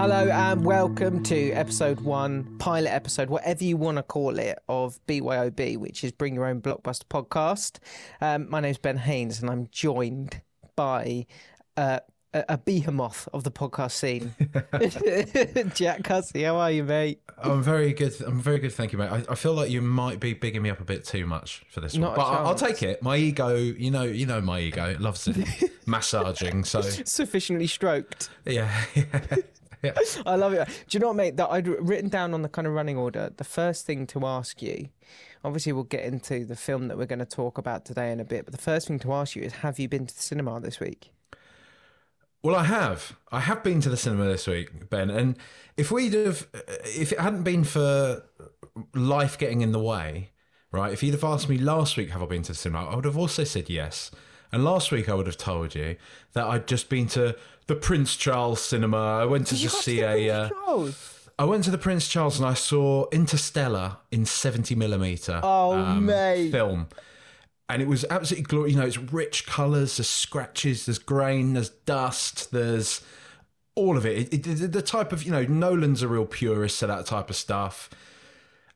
[0.00, 4.98] Hello and welcome to episode one, pilot episode, whatever you want to call it, of
[5.06, 7.80] BYOB, which is Bring Your Own Blockbuster podcast.
[8.22, 10.40] Um, my name's Ben Haines and I'm joined
[10.74, 11.26] by
[11.76, 12.00] uh,
[12.32, 14.34] a, a behemoth of the podcast scene,
[15.74, 16.44] Jack Hussey.
[16.44, 17.20] How are you, mate?
[17.36, 18.18] I'm very good.
[18.22, 19.10] I'm very good, thank you, mate.
[19.10, 21.80] I, I feel like you might be bigging me up a bit too much for
[21.80, 23.02] this Not one, but I, I'll take it.
[23.02, 26.64] My ego, you know, you know, my ego it loves it massaging.
[26.64, 28.30] So Sufficiently stroked.
[28.46, 29.04] yeah, yeah,
[29.82, 29.92] yeah.
[30.26, 30.66] I love it.
[30.66, 31.36] Do you know what, mate?
[31.36, 33.32] That I'd written down on the kind of running order.
[33.36, 34.88] The first thing to ask you,
[35.44, 38.24] obviously, we'll get into the film that we're going to talk about today in a
[38.24, 38.44] bit.
[38.44, 40.80] But the first thing to ask you is, have you been to the cinema this
[40.80, 41.12] week?
[42.42, 43.16] Well, I have.
[43.30, 45.10] I have been to the cinema this week, Ben.
[45.10, 45.36] And
[45.76, 46.46] if we'd have,
[46.84, 48.22] if it hadn't been for
[48.94, 50.30] life getting in the way,
[50.72, 50.92] right?
[50.92, 52.86] If you'd have asked me last week, have I been to the cinema?
[52.86, 54.10] I would have also said yes.
[54.52, 55.96] And last week, I would have told you
[56.32, 57.36] that I'd just been to
[57.70, 58.96] the Prince Charles Cinema.
[58.96, 60.28] I went to just see a.
[60.28, 60.90] Uh,
[61.38, 66.50] I went to the Prince Charles and I saw Interstellar in 70 millimeter Oh, mate.
[66.50, 66.88] film.
[67.68, 68.74] And it was absolutely glorious.
[68.74, 73.02] You know, it's rich colours, there's scratches, there's grain, there's dust, there's
[73.76, 74.34] all of it.
[74.34, 74.72] It, it.
[74.72, 77.88] The type of, you know, Nolan's a real purist to that type of stuff.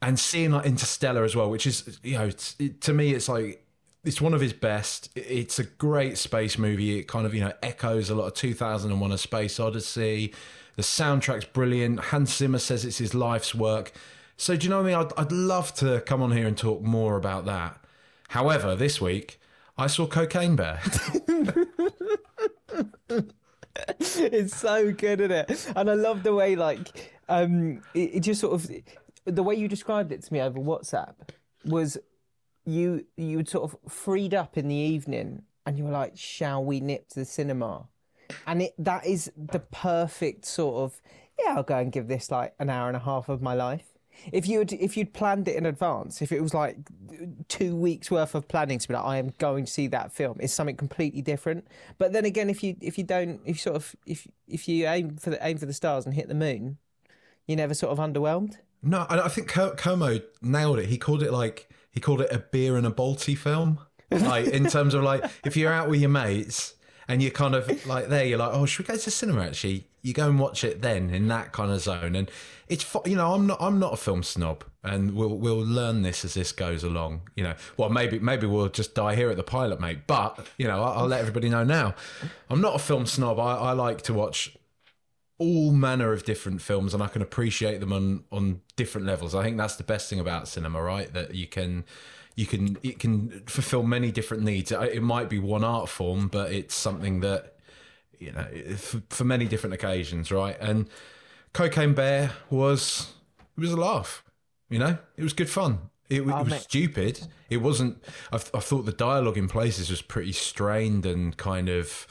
[0.01, 3.64] And seeing like Interstellar as well, which is, you know, it, to me, it's like,
[4.05, 5.11] it's one of his best.
[5.15, 6.99] It's a great space movie.
[6.99, 10.35] It kind of, you know, echoes a lot of 2001 A Space Odyssey.
[10.77, 12.01] The soundtrack's brilliant.
[12.01, 13.93] Hans Zimmer says it's his life's work.
[14.37, 15.11] So, do you know what I mean?
[15.17, 17.79] I'd, I'd love to come on here and talk more about that.
[18.29, 19.41] However, this week,
[19.79, 20.81] I saw Cocaine Bear.
[24.01, 25.73] it's so good, isn't it?
[25.77, 28.71] And I love the way, like, um, it, it just sort of
[29.25, 31.15] the way you described it to me over WhatsApp
[31.65, 31.97] was
[32.65, 36.65] you you would sort of freed up in the evening, and you were like, "Shall
[36.65, 37.89] we nip to the cinema?"
[38.47, 41.01] And it that is the perfect sort of
[41.39, 43.87] yeah, I'll go and give this like an hour and a half of my life.
[44.31, 46.77] If you had, if you'd planned it in advance, if it was like
[47.49, 50.37] two weeks worth of planning to be like, I am going to see that film,
[50.41, 51.67] it's something completely different.
[51.99, 54.87] But then again, if you if you don't, if you sort of if if you
[54.87, 56.79] aim for the aim for the stars and hit the moon,
[57.47, 58.59] you're never sort of underwhelmed.
[58.83, 60.87] no, I I think Como nailed it.
[60.87, 63.79] He called it like, he called it a beer and a Balti film.
[64.11, 66.75] Like, in terms of like, if you're out with your mates
[67.09, 69.47] and you're kind of like there, you're like, oh, should we go to the cinema
[69.47, 69.89] actually?
[70.03, 72.15] You go and watch it then in that kind of zone.
[72.15, 72.31] And
[72.69, 76.25] it's, you know, I'm not, I'm not a film snob and we'll, we'll learn this
[76.25, 77.23] as this goes along.
[77.35, 80.07] You know, well, maybe, maybe we'll just die here at the pilot, mate.
[80.07, 81.97] But, you know, I'll, I'll let everybody know now.
[82.51, 83.41] I'm not a film snob.
[83.41, 84.57] I, I like to watch
[85.45, 89.35] all manner of different films and I can appreciate them on on different levels.
[89.35, 91.13] I think that's the best thing about cinema, right?
[91.13, 91.85] That you can
[92.35, 94.73] you can it can fulfill many different needs.
[94.73, 97.57] It might be one art form, but it's something that
[98.19, 98.47] you know
[98.77, 100.57] for, for many different occasions, right?
[100.61, 100.89] And
[101.53, 103.13] Cocaine Bear was
[103.57, 104.25] it was a laugh.
[104.71, 105.79] You know, it was good fun.
[106.11, 106.61] It, Oh, it was mate.
[106.63, 107.21] stupid.
[107.51, 108.03] It wasn't.
[108.33, 112.07] I, I thought the dialogue in places was pretty strained and kind of.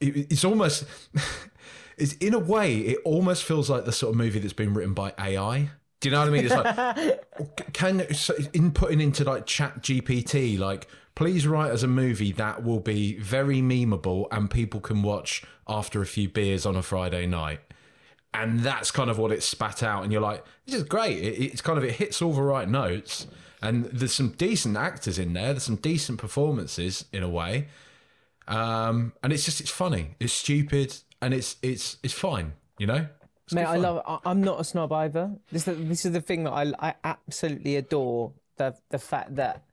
[0.00, 0.84] It, it's almost.
[2.00, 4.94] It's in a way, it almost feels like the sort of movie that's been written
[4.94, 5.70] by AI.
[6.00, 6.46] Do you know what I mean?
[6.46, 12.32] It's like can so inputting into like Chat GPT, like please write as a movie
[12.32, 16.82] that will be very memeable and people can watch after a few beers on a
[16.82, 17.60] Friday night.
[18.32, 21.18] And that's kind of what it spat out, and you're like, this is great.
[21.18, 23.26] It, it's kind of it hits all the right notes,
[23.60, 25.52] and there's some decent actors in there.
[25.52, 27.66] There's some decent performances in a way,
[28.46, 32.52] um, and it's just it's funny, it's stupid, and it's it's it's fine.
[32.78, 33.06] You know,
[33.44, 33.82] It's Mate, I fun.
[33.82, 34.02] love.
[34.06, 35.32] I, I'm not a snob either.
[35.52, 39.36] This is the, this is the thing that I I absolutely adore the the fact
[39.36, 39.64] that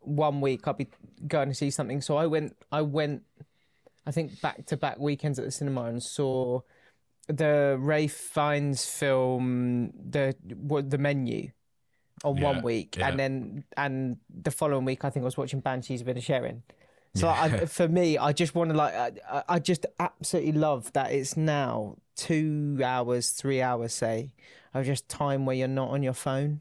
[0.00, 0.88] one week I'll be
[1.26, 2.00] going to see something.
[2.00, 3.22] So I went I went
[4.06, 6.60] I think back to back weekends at the cinema and saw
[7.28, 11.50] the Ralph Fiennes film the what the menu
[12.24, 13.08] on one week yeah.
[13.08, 16.62] and then and the following week I think I was watching Banshees of Inisherin.
[17.16, 21.12] So I, for me, I just want to like, I, I just absolutely love that
[21.12, 24.32] it's now two hours, three hours, say,
[24.74, 26.60] of just time where you're not on your phone.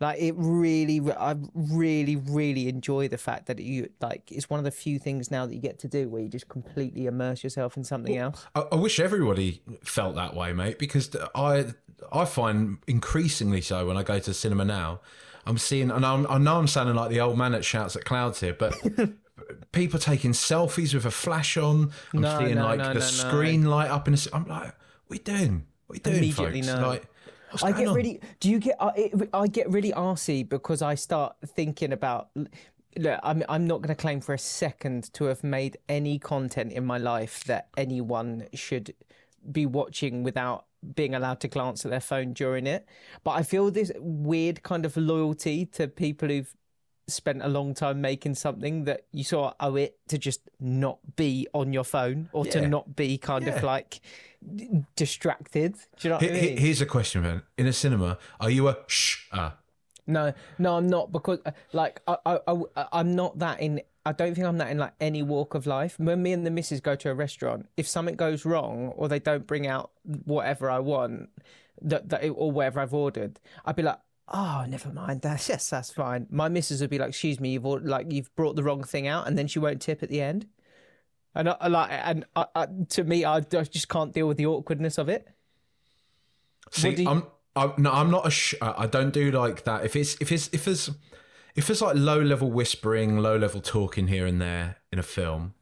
[0.00, 4.30] Like it really, I really, really enjoy the fact that you like.
[4.30, 6.48] It's one of the few things now that you get to do where you just
[6.48, 8.46] completely immerse yourself in something else.
[8.54, 11.74] I, I wish everybody felt that way, mate, because I
[12.12, 15.00] I find increasingly so when I go to cinema now.
[15.46, 18.04] I'm seeing, and I'm, I know I'm sounding like the old man that shouts at
[18.04, 18.74] clouds here, but
[19.72, 21.92] people taking selfies with a flash on.
[22.14, 23.06] I'm No, seeing no, like no, the no, no.
[23.06, 24.18] screen light up in a.
[24.32, 24.74] I'm like,
[25.06, 25.66] what are you doing?
[25.86, 26.66] What are you doing, folks?
[26.66, 26.88] no.
[26.88, 27.06] Like,
[27.50, 27.94] what's I get on?
[27.94, 28.20] really.
[28.40, 28.76] Do you get?
[28.80, 32.30] I, it, I get really arsy because I start thinking about.
[32.98, 36.72] Look, I'm I'm not going to claim for a second to have made any content
[36.72, 38.94] in my life that anyone should
[39.52, 42.86] be watching without being allowed to glance at their phone during it.
[43.24, 46.52] But I feel this weird kind of loyalty to people who've
[47.08, 50.98] spent a long time making something that you sort of owe it to just not
[51.16, 53.56] be on your phone or to not be kind Yeah.
[53.56, 54.00] of like
[54.56, 55.72] d- distracted.
[55.74, 56.58] Do you know what He- I he- mean?
[56.58, 57.42] Here's a question, man.
[57.56, 59.26] In a cinema, are you a shh?
[59.32, 59.50] Uh,
[60.06, 62.38] No, no, I'm not because uh, like I, I,
[62.76, 63.80] I, I'm not that in.
[64.06, 65.98] I don't think I'm that in like any walk of life.
[65.98, 69.18] When me and the missus go to a restaurant, if something goes wrong or they
[69.18, 69.90] don't bring out
[70.24, 71.28] whatever I want,
[71.82, 73.98] that, that or whatever I've ordered, I'd be like,
[74.32, 75.22] oh, never mind.
[75.22, 76.26] That's yes, that's fine.
[76.30, 79.06] My missus would be like, excuse me, you've ordered, like you've brought the wrong thing
[79.06, 80.46] out, and then she won't tip at the end.
[81.34, 84.98] And I, like, and I, I, to me, I just can't deal with the awkwardness
[84.98, 85.28] of it.
[86.70, 88.30] See, you- I'm, I'm no, I'm not a.
[88.30, 89.84] Sh- I don't do like that.
[89.84, 90.90] If it's if it's if there's
[91.54, 95.54] if there's like low level whispering, low level talking here and there in a film,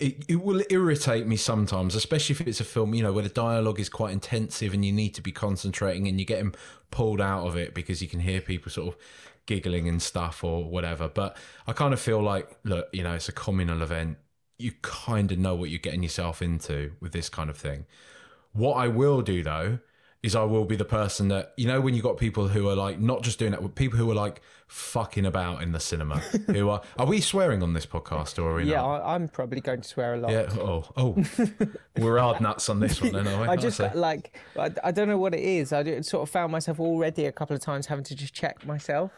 [0.00, 3.28] it it will irritate me sometimes, especially if it's a film you know where the
[3.28, 6.54] dialogue is quite intensive and you need to be concentrating and you're getting
[6.90, 9.00] pulled out of it because you can hear people sort of
[9.46, 11.08] giggling and stuff or whatever.
[11.08, 11.36] But
[11.66, 14.18] I kind of feel like look, you know, it's a communal event.
[14.58, 17.86] You kind of know what you're getting yourself into with this kind of thing.
[18.52, 19.78] What I will do though
[20.22, 22.76] is I will be the person that you know when you got people who are
[22.76, 26.18] like not just doing that, but people who are like fucking about in the cinema.
[26.46, 29.02] who are are we swearing on this podcast or are Yeah, not?
[29.02, 30.30] I, I'm probably going to swear a lot.
[30.30, 30.48] Yeah.
[30.58, 31.24] Oh, oh,
[31.98, 33.48] we're hard nuts on this one, then, are we?
[33.48, 35.72] I just like I, I don't know what it is.
[35.72, 38.66] I do- sort of found myself already a couple of times having to just check
[38.66, 39.12] myself.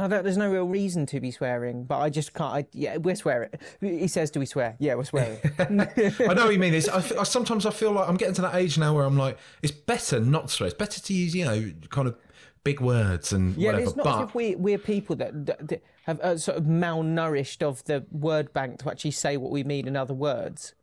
[0.00, 2.52] I don't, there's no real reason to be swearing, but I just can't.
[2.54, 3.50] I, yeah, we're swearing.
[3.80, 5.38] He says, "Do we swear?" Yeah, we're swearing.
[5.58, 6.74] I know what you mean.
[6.74, 9.18] It's, I, I- sometimes I feel like I'm getting to that age now where I'm
[9.18, 10.66] like, it's better not to swear.
[10.68, 12.16] It's better to use, you know, kind of
[12.64, 13.84] big words and yeah, whatever.
[13.88, 16.64] it's not but as if we we're people that, that, that have uh, sort of
[16.64, 20.74] malnourished of the word bank to actually say what we mean in other words.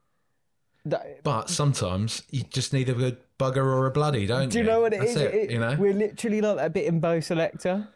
[0.86, 4.48] That, but sometimes you just need a good bugger or a bloody, don't you?
[4.50, 4.64] do you?
[4.64, 5.18] you know what it That's is?
[5.18, 5.76] It, It- you know.
[5.78, 7.88] we're literally like that bit in Bo' Selecta.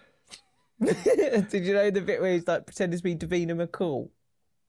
[1.50, 4.10] Did you know the bit where he's like pretending to be Davina McCall?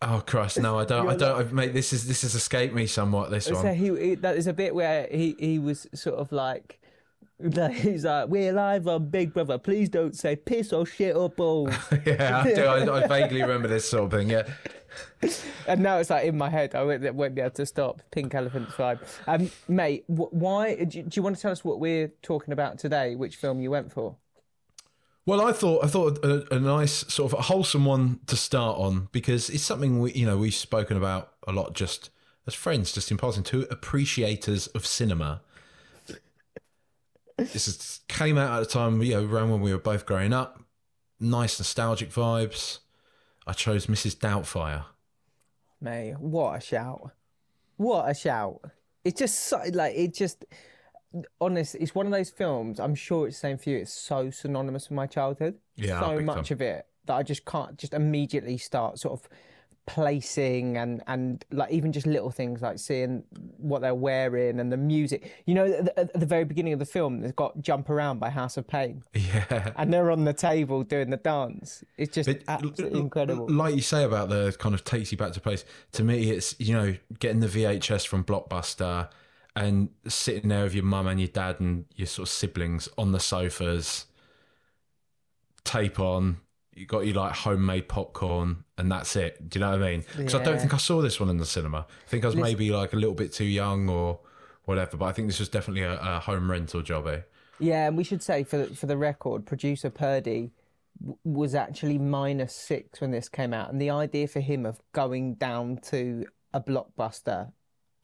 [0.02, 1.08] Oh Christ, no, I don't.
[1.08, 1.38] I don't.
[1.38, 3.30] I've made this is this has escaped me somewhat.
[3.30, 3.74] This So one.
[3.74, 6.78] he, he that is a bit where he he was sort of like.
[7.38, 9.58] like, He's like, we're live on Big Brother.
[9.58, 11.74] Please don't say piss or shit or balls.
[12.06, 12.64] yeah, I do.
[12.64, 14.30] I, I vaguely remember this sort of thing.
[14.30, 14.46] Yeah.
[15.66, 16.74] and now it's like in my head.
[16.74, 18.02] I won't, won't be able to stop.
[18.12, 19.00] Pink elephant vibe.
[19.26, 22.52] Um, mate, wh- why do you, do you want to tell us what we're talking
[22.52, 23.16] about today?
[23.16, 24.16] Which film you went for?
[25.24, 28.78] Well, I thought I thought a, a nice sort of a wholesome one to start
[28.78, 32.10] on because it's something we you know we've spoken about a lot just
[32.46, 33.44] as friends, just in passing.
[33.44, 35.42] Two appreciators of cinema.
[37.36, 40.32] this is, came out at a time you know around when we were both growing
[40.32, 40.60] up.
[41.20, 42.80] Nice nostalgic vibes.
[43.46, 44.16] I chose Mrs.
[44.16, 44.84] Doubtfire.
[45.80, 47.12] May what a shout!
[47.76, 48.60] What a shout!
[49.04, 50.44] It's just so, like it just
[51.40, 51.74] honest.
[51.76, 52.80] It's one of those films.
[52.80, 53.78] I'm sure it's the same for you.
[53.78, 55.56] It's so synonymous with my childhood.
[55.76, 56.56] Yeah, so big much time.
[56.56, 59.28] of it that I just can't just immediately start sort of
[59.84, 63.24] placing and and like even just little things like seeing
[63.56, 65.32] what they're wearing and the music.
[65.44, 68.20] You know, at the, at the very beginning of the film, they've got "Jump Around"
[68.20, 69.72] by House of Pain, Yeah.
[69.76, 71.82] and they're on the table doing the dance.
[71.98, 73.48] It's just absolutely incredible.
[73.50, 75.64] Like you say about the kind of takes you back to place.
[75.92, 79.08] To me, it's you know getting the VHS from Blockbuster
[79.54, 83.12] and sitting there with your mum and your dad and your sort of siblings on
[83.12, 84.06] the sofas,
[85.64, 86.38] tape on.
[86.74, 89.50] You got your like homemade popcorn, and that's it.
[89.50, 90.04] Do you know what I mean?
[90.16, 91.86] Because I don't think I saw this one in the cinema.
[92.06, 94.20] I think I was maybe like a little bit too young or
[94.64, 94.96] whatever.
[94.96, 97.06] But I think this was definitely a, a home rental job.
[97.08, 97.20] Eh?
[97.58, 100.52] Yeah, and we should say for for the record, producer Purdy
[100.98, 104.80] w- was actually minus six when this came out, and the idea for him of
[104.92, 107.52] going down to a blockbuster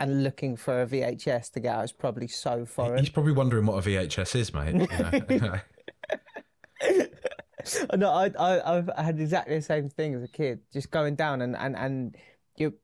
[0.00, 3.00] and looking for a VHS to get out is probably so foreign.
[3.00, 4.74] He's probably wondering what a VHS is, mate.
[5.28, 5.60] You know?
[7.96, 11.42] no, I, I I've had exactly the same thing as a kid, just going down
[11.42, 12.16] and and and
[12.56, 12.74] you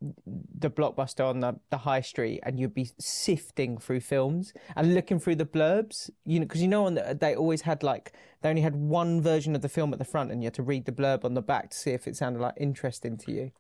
[0.59, 5.19] the blockbuster on the, the high street, and you'd be sifting through films and looking
[5.19, 8.49] through the blurbs, you know, because you know on the, they always had like they
[8.49, 10.85] only had one version of the film at the front, and you had to read
[10.85, 13.53] the blurb on the back to see if it sounded like interesting to you.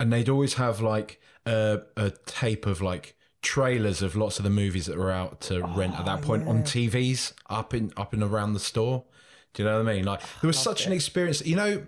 [0.00, 4.50] And they'd always have like a, a tape of like trailers of lots of the
[4.50, 8.12] movies that were out to rent at that oh, point on TVs up in up
[8.12, 9.04] and around the store.
[9.54, 10.04] Do you know what I mean?
[10.04, 11.86] Like there was such an experience, you know,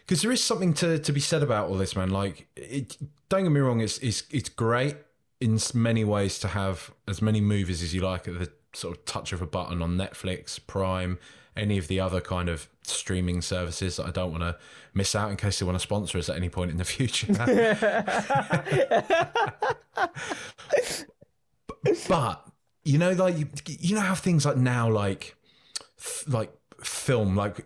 [0.00, 2.10] because there is something to to be said about all this, man.
[2.10, 2.96] Like, it,
[3.28, 4.96] don't get me wrong, it's it's it's great
[5.40, 9.04] in many ways to have as many movies as you like at the sort of
[9.04, 11.18] touch of a button on Netflix, Prime,
[11.56, 14.56] any of the other kind of streaming services that I don't want to
[14.94, 17.32] miss out in case they want to sponsor us at any point in the future.
[22.08, 22.46] but
[22.84, 25.36] you know, like you, you know how things like now, like
[26.26, 27.64] like film, like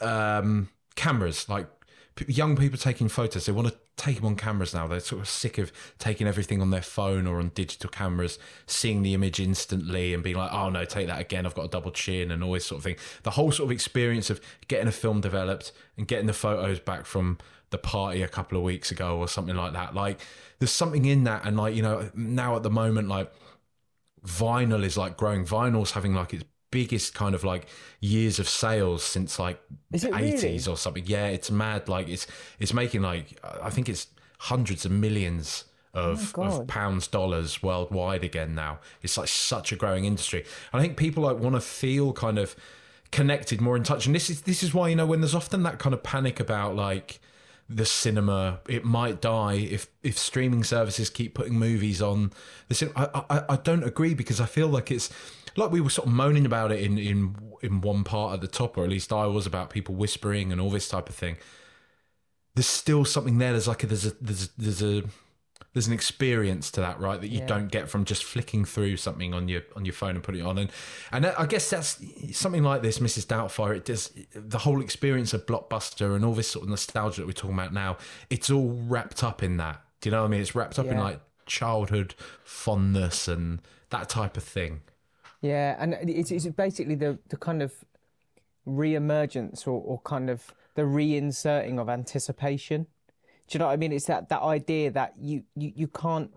[0.00, 1.68] um, cameras, like
[2.14, 3.46] p- young people taking photos.
[3.46, 4.86] They want to take them on cameras now.
[4.86, 9.02] They're sort of sick of taking everything on their phone or on digital cameras, seeing
[9.02, 11.46] the image instantly and being like, oh no, take that again.
[11.46, 12.96] I've got a double chin and all this sort of thing.
[13.22, 17.06] The whole sort of experience of getting a film developed and getting the photos back
[17.06, 17.38] from
[17.70, 19.94] the party a couple of weeks ago or something like that.
[19.94, 20.20] Like
[20.58, 21.44] there's something in that.
[21.44, 23.32] And like, you know, now at the moment, like
[24.26, 25.44] vinyl is like growing.
[25.44, 26.44] Vinyl's having like its
[26.74, 27.68] biggest kind of like
[28.00, 29.62] years of sales since like
[29.92, 30.32] the really?
[30.32, 31.04] 80s or something.
[31.06, 31.88] Yeah, it's mad.
[31.88, 32.26] Like it's
[32.58, 35.64] it's making like I think it's hundreds of millions
[35.94, 38.80] of, Oh of pounds dollars worldwide again now.
[39.02, 40.44] It's like such a growing industry.
[40.72, 42.56] I think people like want to feel kind of
[43.12, 44.06] connected, more in touch.
[44.06, 46.40] And this is this is why you know when there's often that kind of panic
[46.40, 47.20] about like
[47.68, 52.30] the cinema it might die if if streaming services keep putting movies on
[52.68, 55.08] the I, I I don't agree because I feel like it's
[55.56, 58.48] like we were sort of moaning about it in in in one part at the
[58.48, 61.36] top or at least I was about people whispering and all this type of thing.
[62.54, 63.52] There's still something there.
[63.52, 65.02] There's like a, there's a there's a, there's a
[65.72, 67.46] there's an experience to that right that you Yeah.
[67.46, 70.46] don't get from just flicking through something on your on your phone and putting it
[70.46, 70.58] on.
[70.58, 70.70] And
[71.10, 72.00] and I guess that's
[72.32, 73.76] something like this Mrs Doubtfire.
[73.76, 77.32] It does the whole experience of blockbuster and all this sort of nostalgia that we're
[77.32, 77.96] talking about now
[78.30, 79.82] it's all wrapped up in that.
[80.00, 80.40] Do you know what I mean?
[80.42, 84.82] It's wrapped up in like childhood fondness and that type of thing
[85.44, 87.74] Yeah, and it's, it's basically the, the kind of
[88.64, 92.86] re-emergence or, or kind of the reinserting of anticipation.
[93.46, 93.92] Do you know what I mean?
[93.92, 96.30] It's that, that idea that you, you, you can't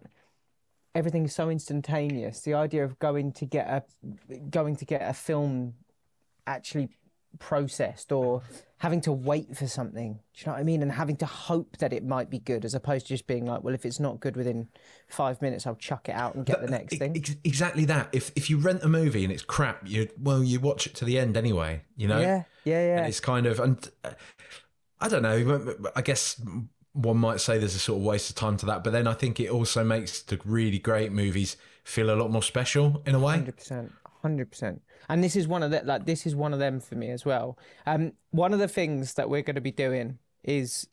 [0.93, 2.41] everything is so instantaneous.
[2.41, 3.83] The idea of going to get a
[4.49, 5.75] going to get a film
[6.45, 6.89] actually
[7.39, 8.41] processed or
[8.79, 10.13] having to wait for something.
[10.13, 10.81] Do you know what I mean?
[10.81, 13.63] And having to hope that it might be good as opposed to just being like,
[13.63, 14.67] well, if it's not good within
[15.07, 17.15] five minutes, I'll chuck it out and get the next E- thing.
[17.43, 20.85] exactly that if if you rent a movie and it's crap you well you watch
[20.87, 22.97] it to the end anyway you know Yeah, yeah, yeah.
[22.99, 24.11] And it's kind of, and uh,
[24.99, 25.75] I don't know.
[25.95, 26.41] I guess
[26.93, 29.13] one might say there's a sort of waste of time to that, but then I
[29.13, 33.19] think it also makes the really great movies feel a lot more special in a
[33.19, 33.35] way.
[33.35, 33.91] Hundred percent,
[34.21, 34.81] hundred percent.
[35.09, 37.25] And this is one of the like this is one of them for me as
[37.25, 37.57] well.
[37.85, 40.87] Um, one of the things that we're going to be doing is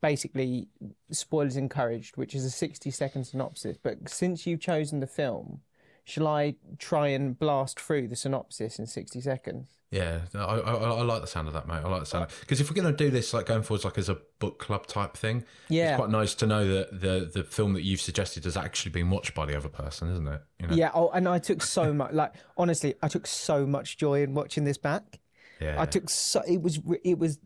[0.00, 0.68] basically
[1.10, 3.76] spoilers encouraged, which is a sixty second synopsis.
[3.82, 5.62] But since you've chosen the film,
[6.04, 9.75] shall I try and blast through the synopsis in sixty seconds?
[9.92, 11.76] Yeah, I, I, I like the sound of that, mate.
[11.84, 13.96] I like the sound because if we're going to do this, like going forwards, like
[13.98, 15.90] as a book club type thing, Yeah.
[15.90, 19.10] it's quite nice to know that the the film that you've suggested has actually been
[19.10, 20.42] watched by the other person, isn't it?
[20.60, 20.74] You know?
[20.74, 20.90] Yeah.
[20.92, 22.12] Oh, and I took so much.
[22.12, 25.20] Like honestly, I took so much joy in watching this back.
[25.60, 25.80] yeah.
[25.80, 27.38] I took so it was it was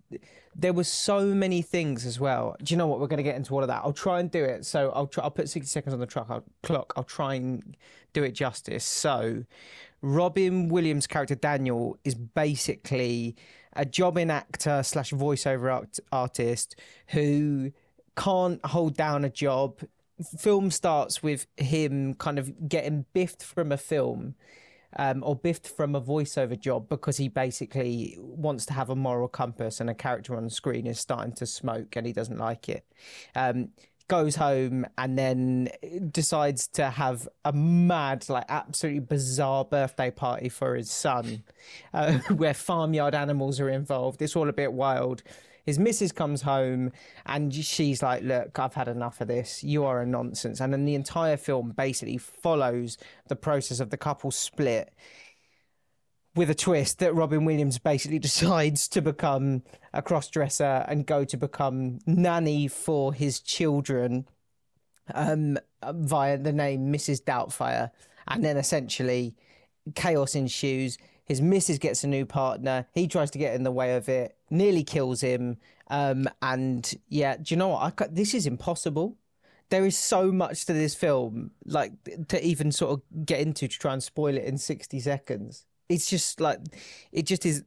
[0.56, 2.56] there were so many things as well.
[2.62, 3.00] Do you know what?
[3.00, 3.82] We're going to get into all of that.
[3.84, 4.64] I'll try and do it.
[4.64, 5.24] So I'll try.
[5.24, 6.26] I'll put sixty seconds on the truck.
[6.30, 6.94] I'll, clock.
[6.96, 7.76] I'll try and
[8.14, 8.84] do it justice.
[8.84, 9.44] So
[10.02, 13.36] Robin Williams' character Daniel is basically
[13.74, 16.76] a jobbing actor slash voiceover art- artist
[17.08, 17.72] who
[18.16, 19.80] can't hold down a job.
[20.38, 24.34] Film starts with him kind of getting biffed from a film
[24.96, 29.28] um, or biffed from a voiceover job because he basically wants to have a moral
[29.28, 32.84] compass and a character on screen is starting to smoke and he doesn't like it.
[33.34, 33.70] Um,
[34.10, 35.68] goes home and then
[36.10, 41.44] decides to have a mad, like absolutely bizarre birthday party for his son
[41.94, 44.20] uh, where farmyard animals are involved.
[44.20, 45.22] It's all a bit wild.
[45.64, 46.90] His missus comes home
[47.24, 49.62] and she's like, Look, I've had enough of this.
[49.62, 50.60] You are a nonsense.
[50.60, 52.98] And then the entire film basically follows
[53.28, 54.92] the process of the couple split
[56.34, 61.24] with a twist that Robin Williams basically decides to become a cross dresser and go
[61.24, 64.26] to become nanny for his children
[65.14, 67.22] um, via the name Mrs.
[67.22, 67.90] Doubtfire.
[68.28, 69.34] And then essentially
[69.94, 70.98] chaos ensues.
[71.24, 72.86] His missus gets a new partner.
[72.92, 75.58] He tries to get in the way of it, nearly kills him.
[75.88, 77.82] Um, and yeah, do you know what?
[77.82, 79.16] I, ca- this is impossible.
[79.70, 81.92] There is so much to this film, like
[82.28, 85.66] to even sort of get into to try and spoil it in 60 seconds.
[85.90, 86.60] It's just like,
[87.12, 87.64] it just is.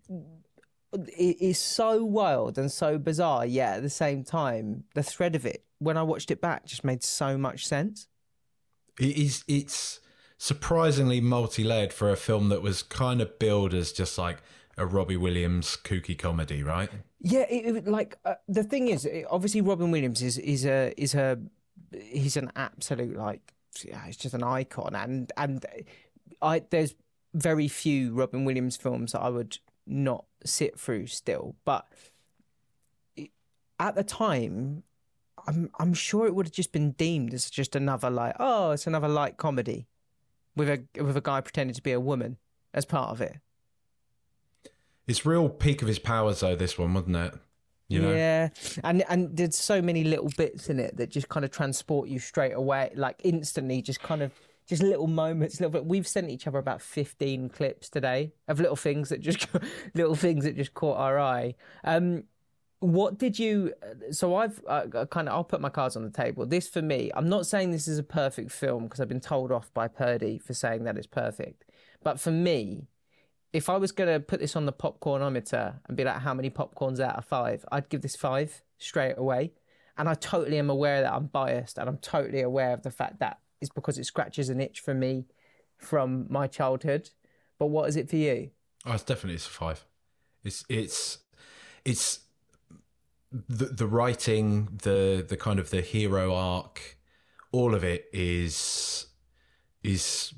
[0.94, 5.46] It is so wild and so bizarre, yet at the same time, the thread of
[5.46, 8.08] it, when I watched it back, just made so much sense.
[9.00, 10.00] It is it's
[10.38, 14.44] surprisingly multi-layered for a film that was kind of billed as just like
[14.78, 16.90] a Robbie Williams kooky comedy, right?
[17.20, 20.94] Yeah, it, it- like uh, the thing is, it- obviously Robin Williams is is a
[20.96, 21.40] is a
[21.92, 23.42] he's an absolute like
[23.84, 25.66] yeah, he's just an icon, and and
[26.40, 26.94] I there's
[27.34, 31.56] very few Robin Williams films that I would not sit through still.
[31.66, 31.86] But
[33.80, 34.84] at the time,
[35.48, 38.88] I'm I'm sure it would have just been deemed as just another like oh it's
[38.88, 39.88] another light comedy
[40.56, 42.38] with a with a guy pretending to be a woman
[42.74, 43.38] as part of it.
[45.08, 46.56] It's real peak of his powers though.
[46.56, 47.34] This one, wasn't it?
[47.90, 48.14] You know?
[48.14, 48.50] Yeah,
[48.84, 52.20] and and there's so many little bits in it that just kind of transport you
[52.20, 54.32] straight away, like instantly, just kind of
[54.74, 55.86] just little moments, little bit.
[55.86, 59.48] We've sent each other about fifteen clips today of little things that just
[59.94, 61.56] little things that just caught our eye.
[61.84, 62.24] Um,
[62.80, 63.74] what did you?
[64.12, 66.46] So I've uh, kind of I'll put my cards on the table.
[66.46, 69.52] This for me, I'm not saying this is a perfect film because I've been told
[69.52, 71.64] off by Purdy for saying that it's perfect,
[72.04, 72.88] but for me,
[73.54, 76.50] if I was going to put this on the popcornometer and be like, how many
[76.50, 79.54] popcorns out of five, I'd give this five straight away.
[79.96, 83.20] And I totally am aware that I'm biased and I'm totally aware of the fact
[83.20, 85.26] that it's because it scratches an itch for me
[85.78, 87.10] from my childhood.
[87.58, 88.52] But what is it for you?
[88.86, 89.86] Oh, it's definitely it's a five.
[90.44, 91.20] It's it's
[91.86, 92.20] it's
[93.32, 96.98] the the writing, the the kind of the hero arc,
[97.52, 99.08] all of it is
[99.84, 100.34] is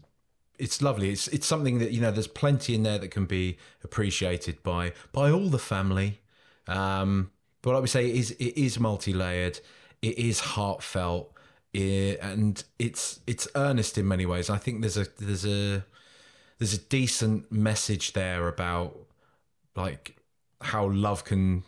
[0.58, 1.10] it's lovely.
[1.10, 2.12] It's it's something that you know.
[2.12, 6.22] There's plenty in there that can be appreciated by by all the family.
[6.68, 9.60] Um, but like we say, it is it is multi layered.
[10.02, 11.35] It is heartfelt,
[11.76, 14.50] it, and it's it's earnest in many ways.
[14.50, 15.86] I think there's a there's a
[16.58, 18.98] there's a decent message there about
[19.76, 20.18] like
[20.62, 21.64] how love can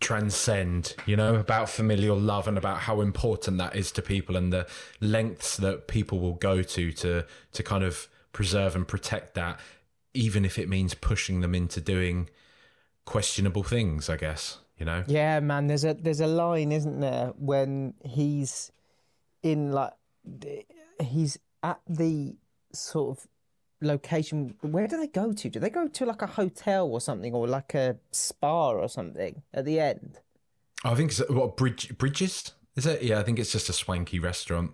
[0.00, 4.52] transcend, you know, about familial love and about how important that is to people and
[4.52, 4.66] the
[5.00, 9.58] lengths that people will go to to to kind of preserve and protect that,
[10.12, 12.28] even if it means pushing them into doing
[13.06, 15.04] questionable things, I guess, you know?
[15.06, 18.70] Yeah, man, there's a there's a line, isn't there, when he's
[19.52, 19.92] in like
[21.00, 22.36] he's at the
[22.72, 23.26] sort of
[23.80, 27.32] location where do they go to do they go to like a hotel or something
[27.34, 30.18] or like a spa or something at the end
[30.84, 33.02] I think it's what bridge bridges is it?
[33.02, 34.72] Yeah, I think it's just a swanky restaurant.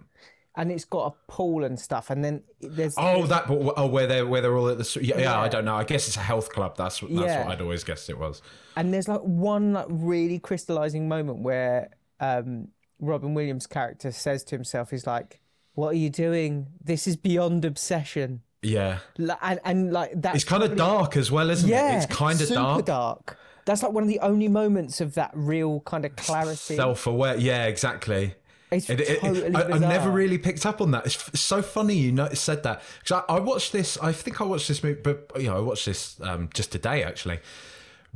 [0.56, 4.06] and it's got a pool and stuff and then there's Oh, that but oh where
[4.06, 5.74] they are where they're all at the yeah, yeah, I don't know.
[5.76, 6.76] I guess it's a health club.
[6.76, 7.44] That's what that's Yeah.
[7.44, 8.42] what I'd always guessed it was.
[8.76, 12.68] and there's like one like really crystallizing moment where um
[13.02, 15.40] robin williams character says to himself he's like
[15.74, 16.66] what are you doing?
[16.84, 18.42] This is beyond obsession.
[18.60, 18.98] Yeah,
[19.40, 20.34] and, and like that.
[20.34, 22.04] it's kind of dark as well, isn't yeah it?
[22.04, 22.84] It's kind of dark.
[22.84, 23.38] dark.
[23.64, 26.76] That's like one of the only moments of that real kind of clarity.
[26.76, 28.34] Self-aware yeah exactly.
[28.70, 31.06] It's It- it- totally I, I never really picked up on that.
[31.06, 32.82] It's f- so funny you know, said that.
[33.02, 35.60] Because I, I watched this i think i watched this movie but you know i
[35.60, 37.40] watched this um, just today actually.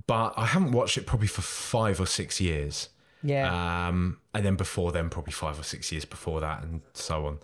[0.07, 2.91] But i haven't watched it probably for five or six years
[3.27, 3.89] yeah.
[3.89, 7.39] Um, and then before then probably five or six years before that and so on.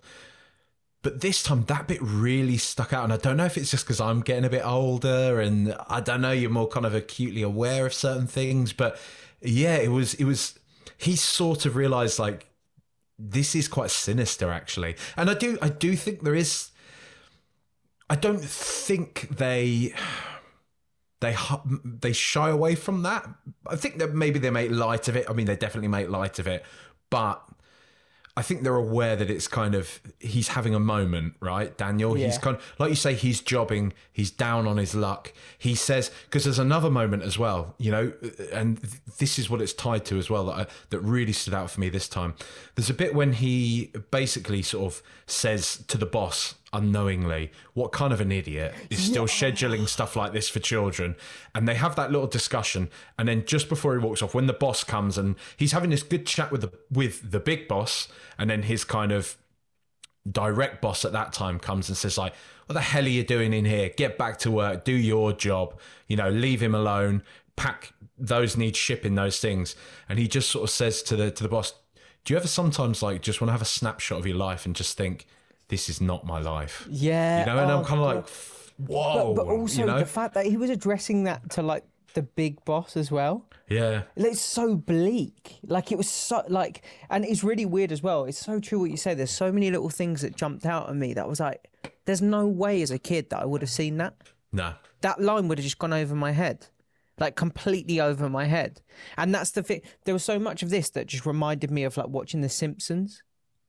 [1.02, 3.02] But this time that bit really stuck out.
[3.02, 6.00] And i don't know if it's just because i'm getting a bit older and i
[6.00, 8.72] don't know you're more kind of acutely aware of certain things.
[8.72, 8.98] But
[9.40, 10.58] yeah it was it was
[10.98, 12.46] he sort of realized like
[13.18, 14.94] this is quite sinister actually.
[15.16, 16.70] And i do i do think there is
[18.08, 19.94] i don't think they
[21.22, 21.34] they
[21.84, 23.26] they shy away from that
[23.66, 26.38] i think that maybe they make light of it i mean they definitely make light
[26.38, 26.62] of it
[27.08, 27.42] but
[28.34, 32.14] I think they're aware that it's kind of he's having a moment, right, Daniel?
[32.14, 35.34] He's kind of like you say, he's jobbing, he's down on his luck.
[35.58, 38.12] He says because there's another moment as well, you know,
[38.50, 41.52] and th- this is what it's tied to as well that I, that really stood
[41.52, 42.32] out for me this time.
[42.74, 48.12] There's a bit when he basically sort of says to the boss unknowingly, "What kind
[48.12, 51.16] of an idiot is still scheduling stuff like this for children?"
[51.54, 54.52] And they have that little discussion, and then just before he walks off, when the
[54.52, 58.08] boss comes and he's having this good chat with the with the big boss,
[58.38, 59.36] and then his kind of
[60.30, 62.32] direct boss at that time comes and says like
[62.66, 63.88] what the hell are you doing in here?
[63.88, 64.84] Get back to work.
[64.84, 65.78] Do your job.
[66.06, 67.22] You know leave him alone.
[67.56, 69.74] Pack those need shipping those things.
[70.08, 71.74] And he just sort of says to the to the boss
[72.24, 74.76] do you ever sometimes like just want to have a snapshot of your life and
[74.76, 75.26] just think
[75.72, 78.28] this is not my life yeah you know and oh, i'm kind of like
[78.88, 81.84] whoa but, but also you know the fact that he was addressing that to like
[82.14, 85.60] the big boss as well yeah It's so bleak.
[85.66, 88.26] Like it was so like, and it's really weird as well.
[88.26, 89.14] It's so true what you say.
[89.14, 91.70] There's so many little things that jumped out at me that was like,
[92.04, 94.14] there's no way as a kid that I would have seen that.
[94.52, 96.66] no That line would have just gone over my head,
[97.18, 98.82] like completely over my head.
[99.16, 99.80] And that's the thing.
[100.04, 103.22] There was so much of this that just reminded me of like watching The Simpsons.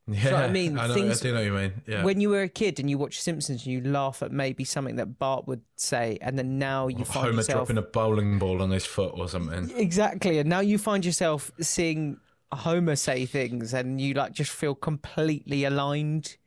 [0.08, 0.78] Yeah what I mean?
[0.80, 2.80] I, know, Things- I do know what you mean yeah When you were a kid
[2.80, 6.60] and you watch Simpsons, you laugh at maybe something that Bart would say, and then
[6.60, 10.40] now you find homer yourself dropping a bowling ball on his foot or something Exactly.
[10.40, 12.18] And now you find yourself seeing
[12.52, 16.38] Homer say things and you like just feel completely aligned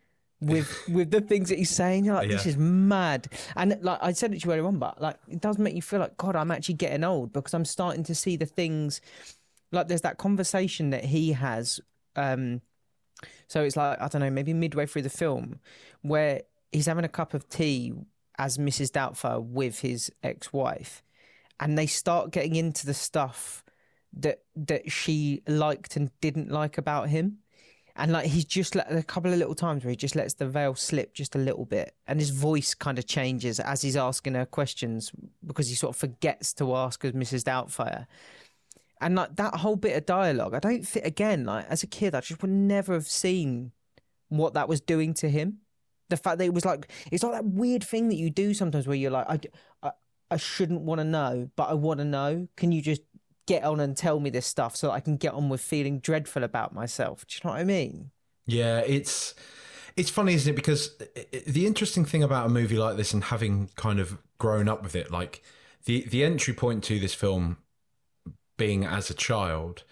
[0.40, 2.04] with with the things that he's saying.
[2.04, 3.28] You're like, this is mad.
[3.56, 5.82] And like I said it to you earlier on, but like it does make you
[5.82, 9.00] feel like God, I'm actually getting old because I'm starting to see the things.
[9.72, 11.80] Like there's that conversation that he has.
[12.14, 12.60] Um,
[13.48, 15.60] so it's like I don't know, maybe midway through the film,
[16.02, 17.92] where he's having a cup of tea
[18.38, 18.90] as Mrs.
[18.90, 21.02] Doubtfire with his ex-wife,
[21.58, 23.64] and they start getting into the stuff
[24.12, 27.38] that that she liked and didn't like about him.
[27.98, 30.46] And like he's just let a couple of little times where he just lets the
[30.46, 34.34] veil slip just a little bit, and his voice kind of changes as he's asking
[34.34, 35.12] her questions
[35.46, 37.44] because he sort of forgets to ask as Mrs.
[37.44, 38.06] Doubtfire.
[39.00, 42.14] And like that whole bit of dialogue, I don't think again, like as a kid,
[42.14, 43.72] I just would never have seen
[44.28, 45.58] what that was doing to him.
[46.08, 48.86] The fact that it was like it's like that weird thing that you do sometimes
[48.86, 49.92] where you're like, I, I,
[50.30, 52.48] I shouldn't want to know, but I want to know.
[52.56, 53.02] Can you just
[53.46, 56.00] get on and tell me this stuff so that I can get on with feeling
[56.00, 57.26] dreadful about myself?
[57.26, 58.10] Do you know what I mean?
[58.46, 59.34] Yeah, it's
[59.96, 60.56] it's funny, isn't it?
[60.56, 60.96] Because
[61.46, 64.94] the interesting thing about a movie like this and having kind of grown up with
[64.94, 65.42] it, like
[65.84, 67.58] the the entry point to this film
[68.56, 69.82] being as a child,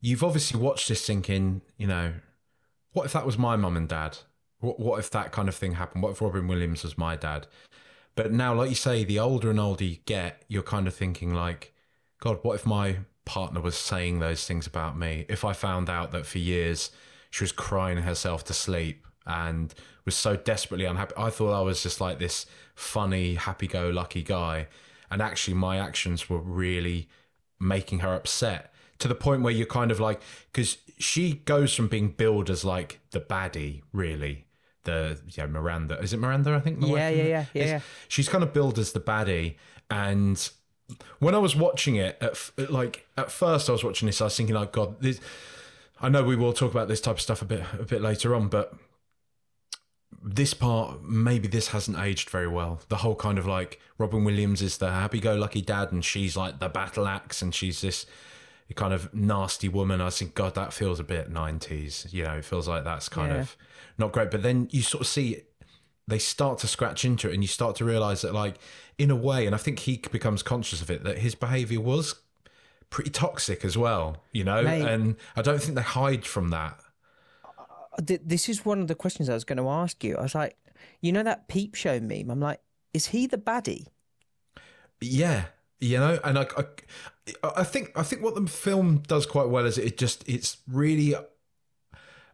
[0.00, 2.14] you've obviously watched this thinking, you know,
[2.92, 4.18] what if that was my mum and dad?
[4.60, 6.02] What what if that kind of thing happened?
[6.02, 7.46] What if Robin Williams was my dad?
[8.16, 11.32] But now, like you say, the older and older you get, you're kind of thinking
[11.32, 11.72] like,
[12.18, 15.24] God, what if my partner was saying those things about me?
[15.28, 16.90] If I found out that for years
[17.30, 19.72] she was crying herself to sleep and
[20.04, 24.66] was so desperately unhappy, I thought I was just like this funny, happy-go-lucky guy,
[25.10, 27.08] and actually my actions were really
[27.60, 30.20] making her upset to the point where you're kind of like,
[30.52, 34.44] because she goes from being billed as like the baddie, really.
[34.84, 37.80] The yeah Miranda is it Miranda I think Yeah, yeah, yeah, yeah, yeah.
[38.06, 39.56] she's kind of billed as the baddie
[39.90, 40.48] and
[41.18, 44.24] when I was watching it at f- like at first I was watching this I
[44.24, 45.20] was thinking like god this
[46.00, 48.34] I know we will talk about this type of stuff a bit a bit later
[48.34, 48.72] on but
[50.22, 52.80] this part maybe this hasn't aged very well.
[52.88, 56.68] The whole kind of like Robin Williams is the happy-go-lucky dad and she's like the
[56.68, 58.06] battle axe and she's this
[58.74, 60.00] kind of nasty woman.
[60.00, 63.32] I think god that feels a bit 90s you know it feels like that's kind
[63.32, 63.40] Yeah.
[63.40, 63.56] of
[63.96, 64.30] not great.
[64.30, 65.42] But then you sort of see
[66.06, 68.56] they start to scratch into it and you start to realize that like
[68.96, 72.14] in a way and i think he becomes conscious of it that his behavior was
[72.90, 74.62] pretty toxic as well you know?
[74.62, 74.86] Mate.
[74.88, 76.80] and i don't think they hide from that
[78.04, 80.16] Th- This is one of the questions I was going to ask you.
[80.16, 80.56] I was like,
[81.00, 82.30] you know that peep show meme?
[82.30, 82.60] I'm like,
[82.92, 83.86] is he the baddie?
[85.00, 85.44] yeah
[85.80, 86.64] you know and I, I
[87.60, 91.14] i think i think what the film does quite well is it just it's really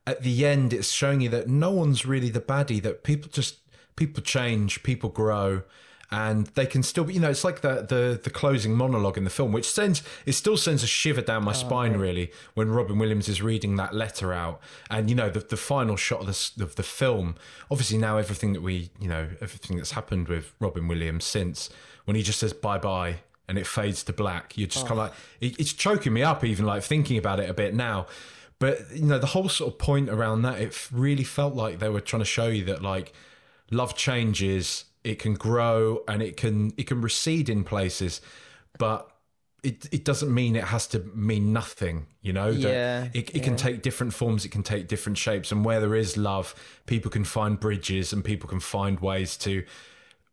[0.06, 3.58] at the end it's showing you that no one's really the baddie that people just
[3.96, 5.62] people change people grow
[6.10, 9.24] and they can still be you know it's like the the the closing monologue in
[9.24, 12.70] the film which sends it still sends a shiver down my oh, spine really when
[12.70, 14.60] robin williams is reading that letter out.
[14.90, 17.36] And you know the, the final shot of the, of the film
[17.70, 21.70] obviously now everything that we you know everything that's happened with robin williams since
[22.04, 23.16] when he just says bye bye
[23.48, 25.10] and it fades to black you're just kind of oh.
[25.10, 28.06] like it, it's choking me up even like thinking about it a bit now.
[28.58, 31.88] But you know the whole sort of point around that it really felt like they
[31.88, 33.12] were trying to show you that like
[33.70, 38.20] love changes it can grow and it can it can recede in places
[38.78, 39.10] but
[39.62, 42.48] it, it doesn't mean it has to mean nothing you know?
[42.48, 45.94] Yeah, it, it can take different forms it can take different shapes and where there
[45.94, 46.54] is love
[46.86, 49.64] people can find bridges and people can find ways to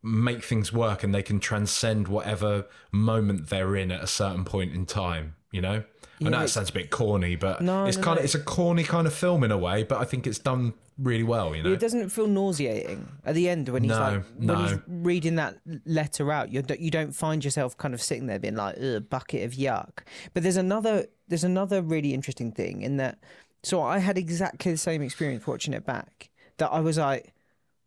[0.02, 4.74] make things work and they can transcend whatever moment they're in at a certain point
[4.74, 5.84] in time you know
[6.26, 8.20] I know it sounds a bit corny, but No, it's no, kind no.
[8.20, 10.74] of it's a corny kind of film in a way, but I think it's done
[10.98, 11.54] really well.
[11.54, 14.78] You know, It doesn't feel nauseating at the end when he's No, like when he's
[14.86, 16.50] reading that letter out.
[16.50, 19.52] You don't you don't find yourself kind of sitting there being like Ugh, bucket of
[19.52, 20.00] yuck.
[20.34, 23.18] But there's another there's another really interesting thing in that.
[23.62, 26.30] So I had exactly the same experience watching it back.
[26.58, 27.32] That I was like,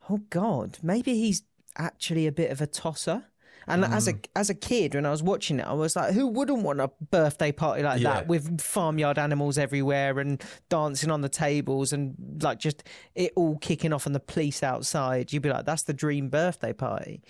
[0.10, 1.44] oh god, maybe he's
[1.78, 3.26] actually a bit of a tosser.
[3.68, 4.28] And as a Mm.
[4.36, 6.92] as a kid, when I was watching it, I was like, "Who wouldn't want a
[7.12, 8.14] birthday party like Yeah.
[8.14, 12.84] that with farmyard animals everywhere and dancing on the tables and like just
[13.16, 16.74] it all kicking off and the police outside?" You'd be like, "That's the dream birthday
[16.74, 17.24] party."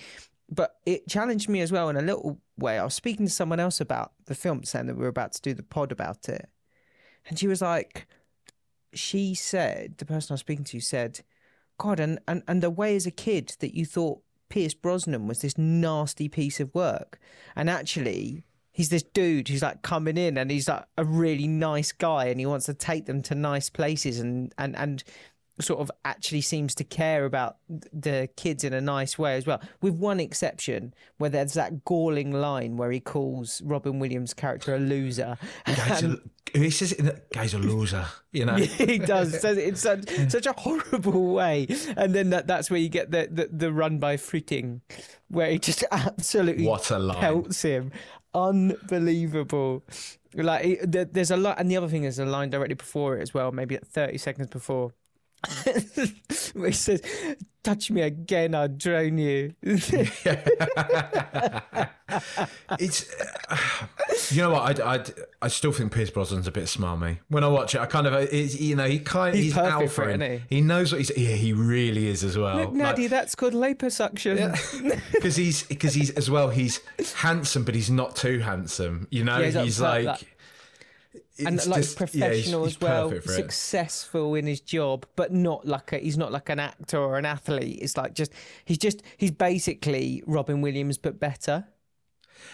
[0.50, 2.78] But it challenged me as well in a little way.
[2.78, 5.42] I was speaking to someone else about the film, saying that we were about to
[5.42, 6.50] do the pod about it,
[7.28, 8.08] and she was like,
[8.94, 11.22] she said, the person I was speaking to said,
[11.78, 15.40] God, and, and, and the way as a kid that you thought Pierce Brosnan was
[15.42, 17.20] this nasty piece of work.
[17.56, 21.92] And actually, he's this dude who's like coming in and he's like a really nice
[21.92, 25.04] guy and he wants to take them to nice places and, and, and
[25.62, 29.62] sort of actually seems to care about the kids in a nice way as well.
[29.82, 34.80] With one exception, where there's that galling line where he calls Robin Williams' character a
[34.80, 35.38] loser.
[35.66, 36.18] Guy's a,
[36.54, 38.56] he says it a, guy's a loser, you know.
[38.56, 42.80] he does says it in such, such a horrible way, and then that, that's where
[42.80, 44.82] you get the, the, the run by fruiting,
[45.30, 47.20] where he just absolutely What a line.
[47.20, 47.92] pelts him,
[48.34, 49.84] unbelievable.
[50.34, 53.34] Like there's a lot, and the other thing is a line directly before it as
[53.34, 54.92] well, maybe thirty seconds before.
[56.66, 57.02] he says,
[57.64, 59.54] "Touch me again, I'll drown you."
[62.80, 65.04] It's you know what I, I,
[65.42, 67.82] I still think Pierce Brosnan's a bit smarmy when I watch it.
[67.82, 71.00] I kind of you know he kind He's he's, for it, isn't he knows what
[71.00, 72.58] he's yeah he really is as well.
[72.58, 74.52] Look, Natty, that's called liposuction.
[75.12, 76.82] because he's because he's as well he's
[77.16, 79.08] handsome but he's not too handsome.
[79.10, 80.06] You know Yeah, he's he's, like.
[80.06, 80.24] that.
[81.40, 83.30] And like just- yeah, he's- professional he's as well, for it.
[83.30, 87.26] successful in his job, but not like a, he's not like an actor or an
[87.26, 87.80] athlete.
[87.82, 88.32] It's like just
[88.64, 91.66] he's just he's basically Robin Williams but better.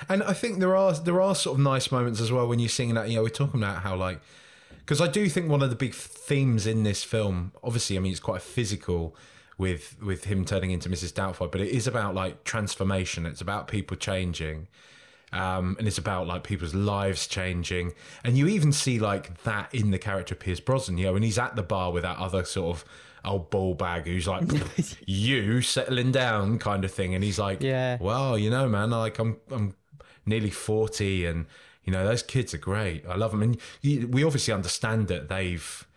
[0.09, 2.69] And I think there are there are sort of nice moments as well when you're
[2.69, 3.09] singing that.
[3.09, 4.21] You know, we're talking about how like
[4.79, 8.11] because I do think one of the big themes in this film, obviously, I mean,
[8.11, 9.15] it's quite physical
[9.57, 11.13] with with him turning into Mrs.
[11.13, 13.25] Doubtfire, but it is about like transformation.
[13.25, 14.67] It's about people changing.
[15.33, 19.91] Um, and it's about like people's lives changing, and you even see like that in
[19.91, 20.97] the character of Pierce Brosnan.
[20.97, 22.85] You know, when he's at the bar with that other sort of
[23.23, 24.43] old ball bag who's like,
[25.05, 27.97] "You settling down," kind of thing, and he's like, Yeah.
[28.01, 29.75] well, you know, man, like I'm I'm
[30.25, 31.45] nearly forty, and
[31.85, 33.05] you know those kids are great.
[33.07, 35.87] I love them, and you, we obviously understand that they've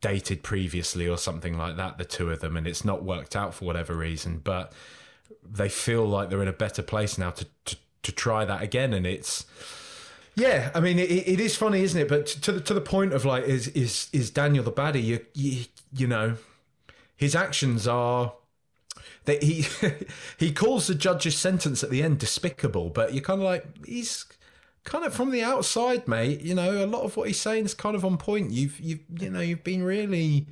[0.00, 3.54] dated previously or something like that, the two of them, and it's not worked out
[3.54, 4.72] for whatever reason, but
[5.44, 8.92] they feel like they're in a better place now to to, to try that again,
[8.92, 9.46] and it's.
[10.34, 12.08] Yeah, I mean it, it is funny, isn't it?
[12.08, 15.04] But to the to the point of like, is is is Daniel the baddie?
[15.04, 16.36] You you, you know,
[17.16, 18.32] his actions are
[19.24, 19.66] that he
[20.38, 24.24] he calls the judge's sentence at the end despicable, but you're kind of like he's
[24.84, 26.40] kind of from the outside, mate.
[26.40, 28.50] You know, a lot of what he's saying is kind of on point.
[28.50, 30.46] You've you've you know you've been really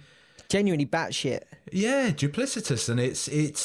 [0.49, 1.43] Genuinely batshit.
[1.73, 3.61] yeah duplicitous, and it's it's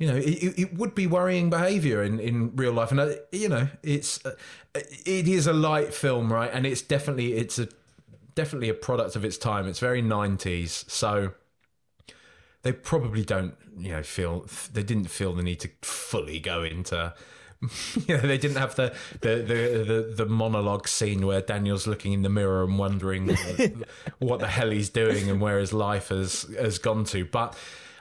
[0.00, 3.48] you know it, it- would be worrying behaviour in in real life, and uh, you
[3.48, 4.34] know it's uh,
[4.74, 6.50] it is a light film, right?
[6.52, 7.68] And it's definitely it's a
[8.34, 9.68] definitely a product of its time.
[9.68, 11.34] It's very nineties, so
[12.62, 17.14] they probably don't you know feel they didn't feel the need to fully go into
[18.06, 22.12] you know they didn't have the the the the, the monologue scene where Daniel's looking
[22.12, 23.72] in the mirror and wondering what,
[24.18, 27.56] what the hell he's doing and where his life has has gone to but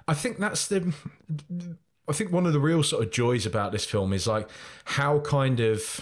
[0.07, 0.93] I think that's the
[2.09, 4.49] I think one of the real sort of joys about this film is like
[4.85, 6.01] how kind of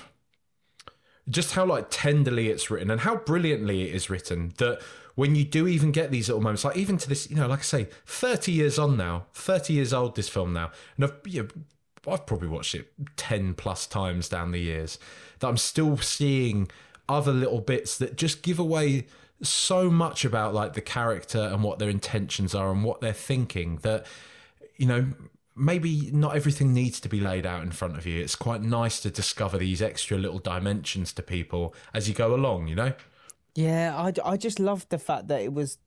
[1.30, 4.80] just how like tenderly it's written and how brilliantly it is written that
[5.16, 7.60] when you do even get these little moments like even to this you know like
[7.60, 11.44] i say 30 years on now 30 years old this film now and i've you
[11.44, 14.98] know, i've probably watched it 10 plus times down the years
[15.40, 16.70] that i'm still seeing
[17.10, 19.06] other little bits that just give away
[19.42, 23.78] so much about like the character and what their intentions are and what they're thinking
[23.82, 24.06] that
[24.78, 25.08] you know
[25.58, 28.22] maybe not everything needs to be laid out in front of you.
[28.22, 32.68] It's quite nice to discover these extra little dimensions to people as you go along,
[32.68, 32.94] you know?
[33.56, 35.80] Yeah, I, I just love the fact that it was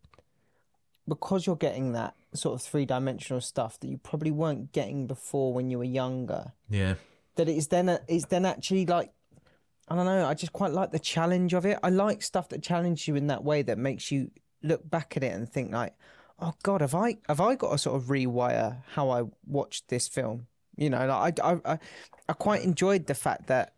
[1.09, 5.52] because you're getting that sort of three dimensional stuff that you probably weren't getting before
[5.52, 6.52] when you were younger.
[6.68, 6.94] Yeah.
[7.37, 9.12] That it's then it's then actually like
[9.88, 10.26] I don't know.
[10.26, 11.78] I just quite like the challenge of it.
[11.83, 14.30] I like stuff that challenges you in that way that makes you
[14.62, 15.94] look back at it and think like,
[16.40, 20.09] oh God, have I have I got to sort of rewire how I watched this
[20.09, 20.46] film?
[20.76, 21.79] You know, like I I I,
[22.29, 23.74] I quite enjoyed the fact that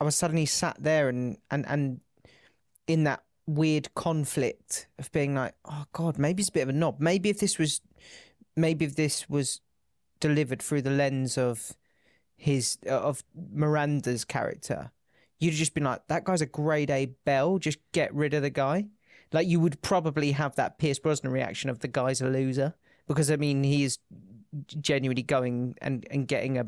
[0.00, 2.00] I was suddenly sat there and and and
[2.86, 6.72] in that weird conflict of being like, oh God, maybe it's a bit of a
[6.72, 7.00] knob.
[7.00, 7.80] Maybe if this was,
[8.56, 9.60] maybe if this was
[10.20, 11.72] delivered through the lens of
[12.36, 14.92] his uh, of Miranda's character,
[15.38, 17.58] you'd just been like, that guy's a grade A bell.
[17.58, 18.86] Just get rid of the guy.
[19.32, 22.74] Like you would probably have that Pierce Brosnan reaction of the guy's a loser
[23.06, 23.98] because I mean he is
[24.66, 26.66] genuinely going and and getting a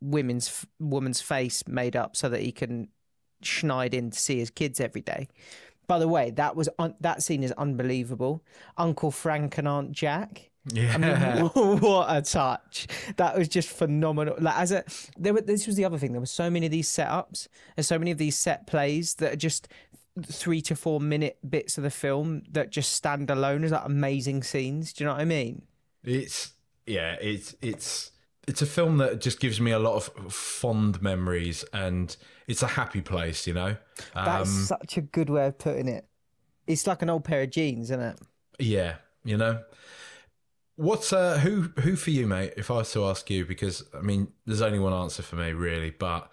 [0.00, 2.88] women's woman's face made up so that he can
[3.42, 5.28] schneid in to see his kids every day.
[5.86, 8.44] By the way, that was un- that scene is unbelievable.
[8.76, 10.50] Uncle Frank and Aunt Jack.
[10.72, 10.94] Yeah.
[10.94, 11.46] I mean,
[11.80, 12.86] what a touch!
[13.16, 14.36] That was just phenomenal.
[14.38, 14.84] Like as a,
[15.18, 15.40] there were.
[15.40, 16.12] This was the other thing.
[16.12, 19.32] There were so many of these setups and so many of these set plays that
[19.32, 19.68] are just
[20.24, 24.42] three to four minute bits of the film that just stand alone as like amazing
[24.42, 24.92] scenes.
[24.92, 25.62] Do you know what I mean?
[26.02, 26.52] It's
[26.86, 28.12] yeah, it's it's
[28.48, 32.16] it's a film that just gives me a lot of fond memories and
[32.48, 33.76] it's a happy place, you know.
[34.24, 36.06] That's Um, such a good way of putting it.
[36.66, 38.20] It's like an old pair of jeans, isn't it?
[38.58, 38.96] yeah.
[39.24, 39.62] You know.
[40.76, 42.54] What's uh who who for you, mate?
[42.56, 45.52] If I was to ask you, because I mean, there's only one answer for me,
[45.52, 45.90] really.
[45.90, 46.30] But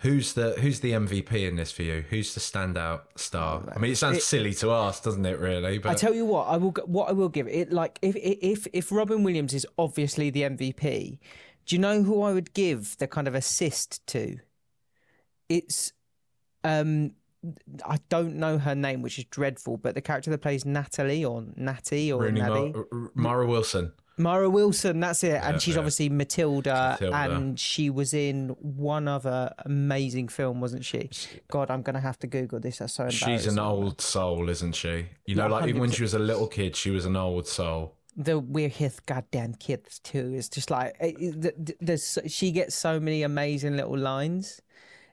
[0.00, 2.04] who's the who's the MVP in this for you?
[2.10, 3.62] Who's the standout star?
[3.74, 5.38] I mean, it sounds silly to ask, doesn't it?
[5.38, 6.74] Really, but I tell you what, I will.
[6.86, 11.18] What I will give it, like if if if Robin Williams is obviously the MVP,
[11.66, 14.38] do you know who I would give the kind of assist to?
[15.48, 15.92] It's,
[16.64, 17.12] um,
[17.84, 21.44] I don't know her name, which is dreadful, but the character that plays Natalie or
[21.56, 22.74] Natty or Rooney Natty.
[23.14, 23.92] Mara Wilson.
[24.20, 25.40] Mara Wilson, that's it.
[25.42, 25.80] And she's yeah.
[25.80, 27.16] obviously Matilda, Matilda.
[27.16, 31.10] and she was in one other amazing film, wasn't she?
[31.48, 32.78] God, I'm going to have to Google this.
[32.78, 33.08] That's so.
[33.08, 35.06] She's an old soul, isn't she?
[35.26, 37.46] You know, Yeah, like even when she was a little kid, she was an old
[37.48, 37.96] soul.
[38.16, 40.32] the we're his goddamn kids too.
[40.34, 44.60] It's just like it- it- th- th- there's she gets so many amazing little lines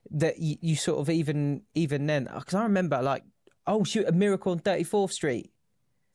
[0.10, 3.24] that you, you sort of even even then because I remember like
[3.68, 5.52] oh shoot a miracle on 34th Street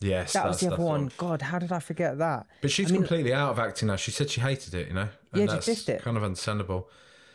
[0.02, 1.10] Yes, that was the other one.
[1.16, 2.46] God, how did I forget that?
[2.60, 3.96] But she's completely out of acting now.
[3.96, 4.88] She said she hated it.
[4.88, 6.02] You know, Yeah, and she that's it.
[6.02, 6.88] kind of understandable.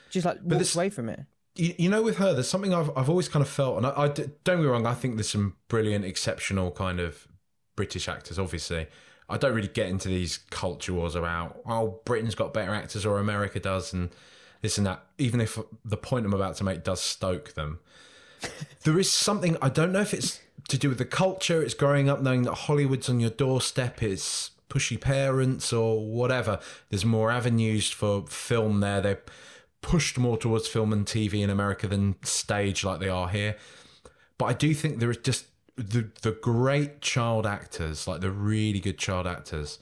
[0.09, 1.21] She's like walked this- away from it.
[1.55, 4.07] You, you know, with her, there's something I've I've always kind of felt, and I
[4.09, 4.85] don't get me wrong.
[4.85, 7.27] I think there's some brilliant, exceptional kind of
[7.75, 8.37] British actors.
[8.37, 8.85] Obviously,
[9.27, 13.17] I don't really get into these culture wars about oh Britain's got better actors or
[13.17, 14.11] America does, and
[14.61, 15.03] this and that.
[15.17, 17.79] Even if the point I'm about to make does stoke them,
[18.83, 21.61] there is something I don't know if it's to do with the culture.
[21.61, 24.03] It's growing up knowing that Hollywood's on your doorstep.
[24.03, 26.59] It's pushy parents or whatever.
[26.89, 29.01] There's more avenues for film there.
[29.01, 29.21] They're
[29.81, 33.55] pushed more towards film and TV in America than stage like they are here.
[34.37, 38.79] But I do think there is just the the great child actors, like the really
[38.79, 39.79] good child actors,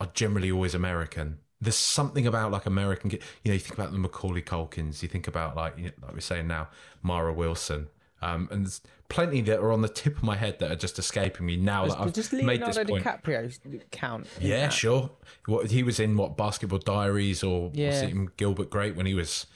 [0.00, 1.38] are generally always American.
[1.60, 5.26] There's something about like American, you know, you think about the Macaulay Culkins, you think
[5.26, 6.68] about like, you know, like we're saying now,
[7.02, 7.88] Mara Wilson,
[8.20, 10.98] um, and there's plenty that are on the tip of my head that are just
[10.98, 13.04] escaping me now that I've Does made this point.
[13.04, 14.26] DiCaprio count?
[14.40, 14.72] Yeah, that?
[14.72, 15.10] sure.
[15.46, 19.14] What he was in what Basketball Diaries or was it in Gilbert Grape when he
[19.14, 19.46] was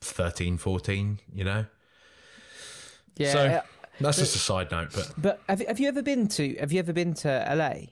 [0.00, 1.66] 13, 14, you know?
[3.16, 3.32] yeah.
[3.32, 3.62] so uh,
[4.00, 6.78] that's just a side note, but but have have you ever been to Have you
[6.78, 7.90] ever been to LA?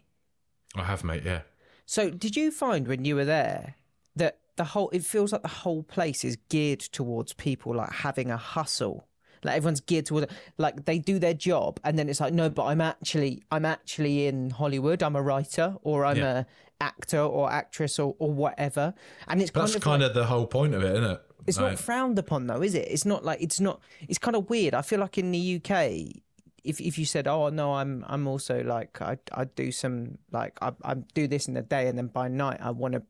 [0.75, 1.23] I have, mate.
[1.25, 1.43] Yeah.
[1.87, 3.77] So, did you find when you were there
[4.17, 8.31] that the whole it feels like the whole place is geared towards people like having
[8.31, 9.07] a hustle?
[9.45, 12.65] Like everyone's geared toward like they do their job and then it's like no, but
[12.67, 15.03] I'm actually I'm actually in Hollywood.
[15.03, 16.39] I'm a writer or I'm Yeah.
[16.41, 16.45] a
[16.81, 18.95] actor or actress or, or whatever.
[19.27, 21.21] And it's kind That's of kind like- of the whole point of it, isn't it?
[21.47, 22.87] it's Like, not frowned upon though, is it?
[22.89, 23.81] It's not like it's not.
[24.09, 24.75] It's kind of weird.
[24.75, 26.23] I feel like in the UK,
[26.65, 30.59] if if you said, "Oh no, I'm I'm also like I I do some like
[30.61, 33.03] I I do this in the day and then by night I want to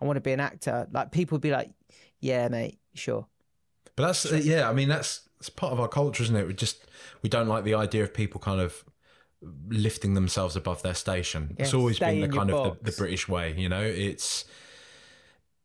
[0.00, 1.70] I want to be an actor," like people would be like,
[2.20, 3.26] "Yeah, mate, sure."
[3.96, 4.68] But that's uh, yeah.
[4.68, 6.46] I mean, that's it's part of our culture, isn't it?
[6.46, 6.84] We just
[7.22, 8.84] we don't like the idea of people kind of
[9.68, 11.54] lifting themselves above their station.
[11.58, 13.82] it's always been the kind of the, the British way, you know.
[13.82, 14.44] It's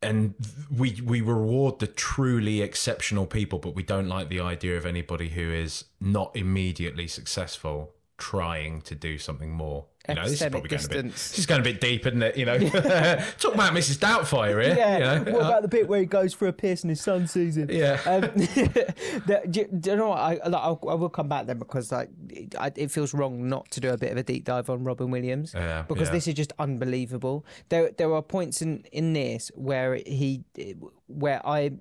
[0.01, 0.33] and
[0.75, 5.29] we we reward the truly exceptional people, but we don't like the idea of anybody
[5.29, 9.85] who is not immediately successful trying to do something more.
[10.09, 11.11] You know, this is probably going a bit.
[11.11, 12.35] This is going a bit deep, isn't it?
[12.35, 12.57] You know,
[13.39, 13.97] talk about Mrs.
[13.99, 14.73] Doubtfire here.
[14.73, 15.31] you know?
[15.31, 17.69] What about the bit where he goes for a piss and his son sees him?
[17.69, 17.99] Yeah.
[18.05, 20.19] Um, the, do, do you know what?
[20.19, 23.47] I, like, I'll, I will come back then because like it, I, it feels wrong
[23.47, 26.13] not to do a bit of a deep dive on Robin Williams Yeah, because yeah.
[26.13, 27.45] this is just unbelievable.
[27.69, 30.43] There there are points in in this where he
[31.07, 31.73] where I.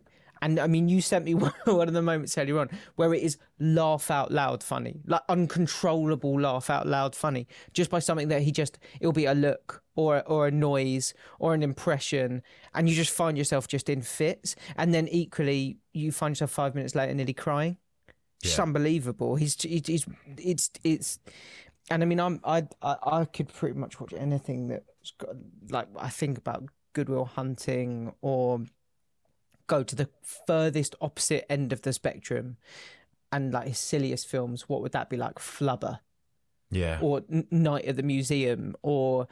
[0.42, 3.36] And I mean, you sent me one of the moments earlier on where it is
[3.58, 8.52] laugh out loud funny, like uncontrollable laugh out loud funny, just by something that he
[8.52, 12.42] just, it'll be a look or, or a noise or an impression.
[12.74, 14.56] And you just find yourself just in fits.
[14.76, 17.76] And then equally, you find yourself five minutes later nearly crying.
[18.42, 18.62] Just Yeah.
[18.64, 19.36] unbelievable.
[19.36, 20.06] He's, he's, he's,
[20.38, 21.18] it's, it's,
[21.90, 25.36] and I mean, I'm, I, I, I could pretty much watch anything that's got,
[25.70, 28.60] like, I think about Good Will Hunting or
[29.70, 32.56] go to the furthest opposite end of the spectrum
[33.30, 35.36] and like his silliest films, what would that be like?
[35.36, 36.00] Flubber
[36.70, 36.98] yeah.
[37.00, 39.28] or Night at the Museum or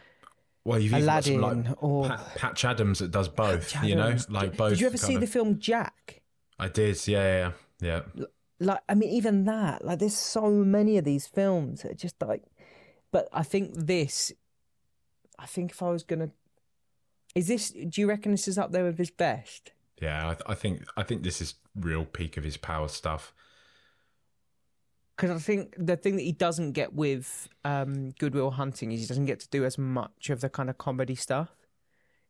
[0.64, 3.72] Well, you've even got some, Aladdin like, or Pat, Patch Adams that does both.
[3.72, 4.30] Patch You know, Adams.
[4.30, 4.70] like both.
[4.70, 6.22] Did you ever see of- the film Jack?
[6.58, 7.06] I did.
[7.06, 8.26] Yeah, yeah, yeah.
[8.60, 12.42] Like, I mean, even that, like, there's so many of these films that just like,
[13.12, 14.32] but I think this,
[15.38, 16.30] I think if I was gonna,
[17.36, 19.70] is this, do you reckon this is up there with his best?
[20.00, 23.32] Yeah, I, th- I think I think this is real peak of his power stuff.
[25.16, 29.00] because I think the thing that he doesn't get with um, Good Will Hunting is
[29.00, 31.48] he doesn't get to do as much of the kind of comedy stuff.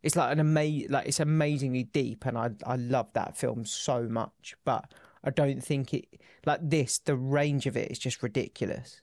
[0.01, 4.03] It's like an ama- like it's amazingly deep, and I I love that film so
[4.03, 4.55] much.
[4.65, 4.91] But
[5.23, 6.05] I don't think it
[6.45, 6.97] like this.
[6.99, 9.01] The range of it is just ridiculous.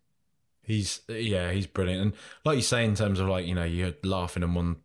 [0.63, 2.13] He's yeah, he's brilliant, and
[2.45, 4.77] like you say, in terms of like you know, you're laughing and one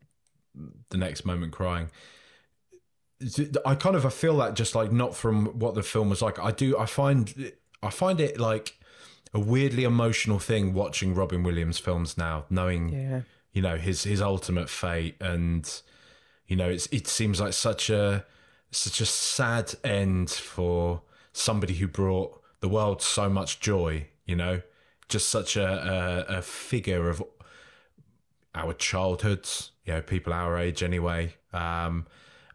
[0.90, 1.90] the next moment crying.
[3.66, 6.40] I kind of I feel that just like not from what the film was like.
[6.40, 7.52] I do I find
[7.84, 8.78] I find it like
[9.34, 13.22] a weirdly emotional thing watching Robin Williams films now, knowing Yeah.
[13.54, 15.82] you know his his ultimate fate, and
[16.48, 18.26] you know it's it seems like such a
[18.72, 21.02] such a sad end for
[21.34, 24.08] somebody who brought the world so much joy.
[24.26, 24.62] You know,
[25.10, 27.24] just such a a, a figure of
[28.54, 31.36] our childhoods, you know, people our age anyway.
[31.54, 32.06] Um,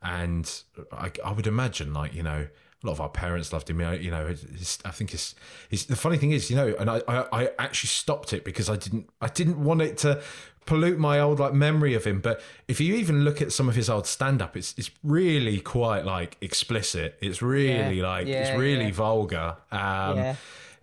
[0.02, 2.46] and I, I would imagine, like, you know,
[2.82, 3.80] a lot of our parents loved him.
[3.80, 5.34] You know, it's, I think it's,
[5.70, 8.68] it's the funny thing is, you know, and I, I, I actually stopped it because
[8.68, 10.22] I didn't, I didn't want it to
[10.66, 12.20] pollute my old like memory of him.
[12.20, 15.60] But if you even look at some of his old stand up, it's, it's really
[15.60, 17.16] quite like explicit.
[17.22, 18.08] It's really Yeah.
[18.08, 18.92] like, Yeah, it's really yeah.
[18.92, 19.56] vulgar.
[19.72, 20.36] Um, Yeah.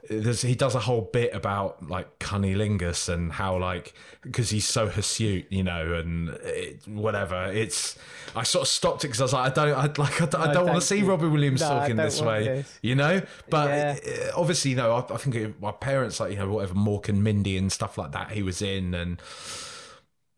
[0.10, 4.88] There's, he does a whole bit about like cunnilingus and how like because he's so
[4.88, 7.46] hirsute, you know, and it, whatever.
[7.52, 7.98] It's
[8.36, 10.42] I sort of stopped it because I was like, I don't, I like, I, don't-
[10.42, 11.04] I No, don't want to see.
[11.04, 12.80] Robin Williams No, talking this way, this.
[12.82, 13.22] you know.
[13.50, 13.98] But Yeah.
[14.36, 17.10] uh, obviously, you know, I, I think it, my parents like you know whatever Mork
[17.10, 19.22] and Mindy and stuff like that he was in and.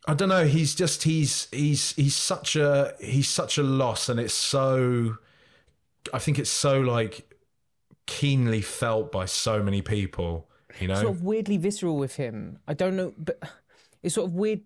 [0.08, 0.46] I don't know.
[0.46, 5.18] He's just he's he's he's such a he's such a loss, and it's so.
[6.14, 7.35] I think it's so like
[8.06, 10.50] keenly felt by so many people.
[10.80, 12.60] You know, Sort of weirdly visceral with him.
[12.68, 13.42] I don't know, but
[14.04, 14.62] it's sort of weird.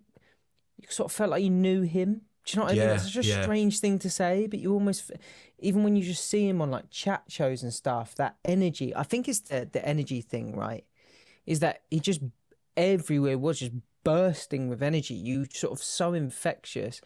[0.78, 2.22] You sort of felt like you knew him.
[2.46, 2.96] Do you know what I Yeah, mean?
[2.96, 3.42] It's such a yeah.
[3.44, 5.12] strange thing to say, but you almost,
[5.60, 8.96] even when you just see him on like chat shows and stuff, that energy.
[8.96, 10.86] I think it's the the energy thing, right?
[11.46, 12.22] Is that he just
[12.76, 13.74] everywhere was just
[14.04, 15.14] bursting with energy.
[15.14, 17.02] You sort of so infectious,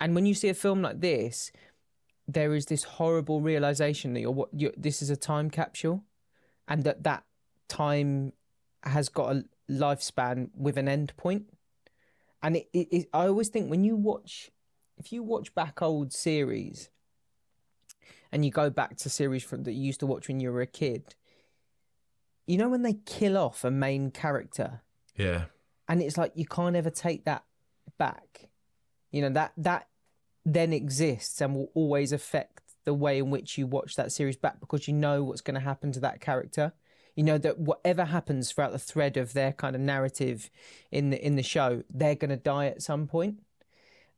[0.00, 1.50] and when you see a film like this,
[2.26, 6.04] there is this horrible realization that you're what you're, this is a time capsule,
[6.66, 7.24] and that that
[7.68, 8.32] time
[8.82, 11.46] has got a lifespan with an end point.
[12.42, 14.50] And it, it, it, I always think when you watch,
[14.98, 16.90] if you watch back old series,
[18.30, 20.60] and you go back to series from that you used to watch when you were
[20.60, 21.14] a kid,
[22.46, 24.82] you know when they kill off a main character,
[25.16, 25.44] yeah,
[25.88, 27.44] and it's like you can't ever take that
[27.98, 28.48] back.
[29.10, 29.88] You know that that
[30.44, 34.60] then exists and will always affect the way in which you watch that series back
[34.60, 36.72] because you know what's going to happen to that character.
[37.16, 40.50] You know that whatever happens throughout the thread of their kind of narrative
[40.90, 43.40] in the in the show, they're going to die at some point.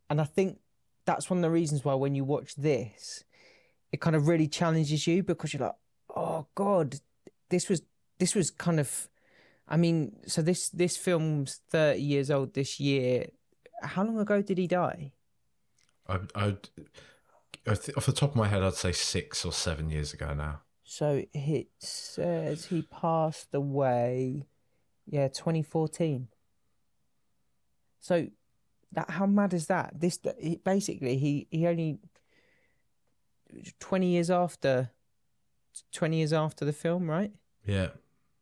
[0.08, 0.58] And I think
[1.04, 3.24] that's one of the reasons why when you watch this,
[3.92, 5.76] it kind of really challenges you because you're like,
[6.14, 6.96] oh god,
[7.50, 7.82] this was
[8.18, 9.08] this was kind of
[9.68, 13.26] I mean, so this this film's thirty years old this year.
[13.82, 15.12] How long ago did he die?
[16.08, 16.68] I, I'd,
[17.66, 20.34] I th- off the top of my head, I'd say six or seven years ago
[20.34, 20.60] now.
[20.84, 24.46] So it says he passed away,
[25.06, 26.28] yeah, twenty fourteen.
[27.98, 28.28] So
[28.92, 29.98] that how mad is that?
[29.98, 31.98] This he, basically he he only
[33.80, 34.90] twenty years after,
[35.92, 37.32] twenty years after the film, right?
[37.66, 37.88] Yeah,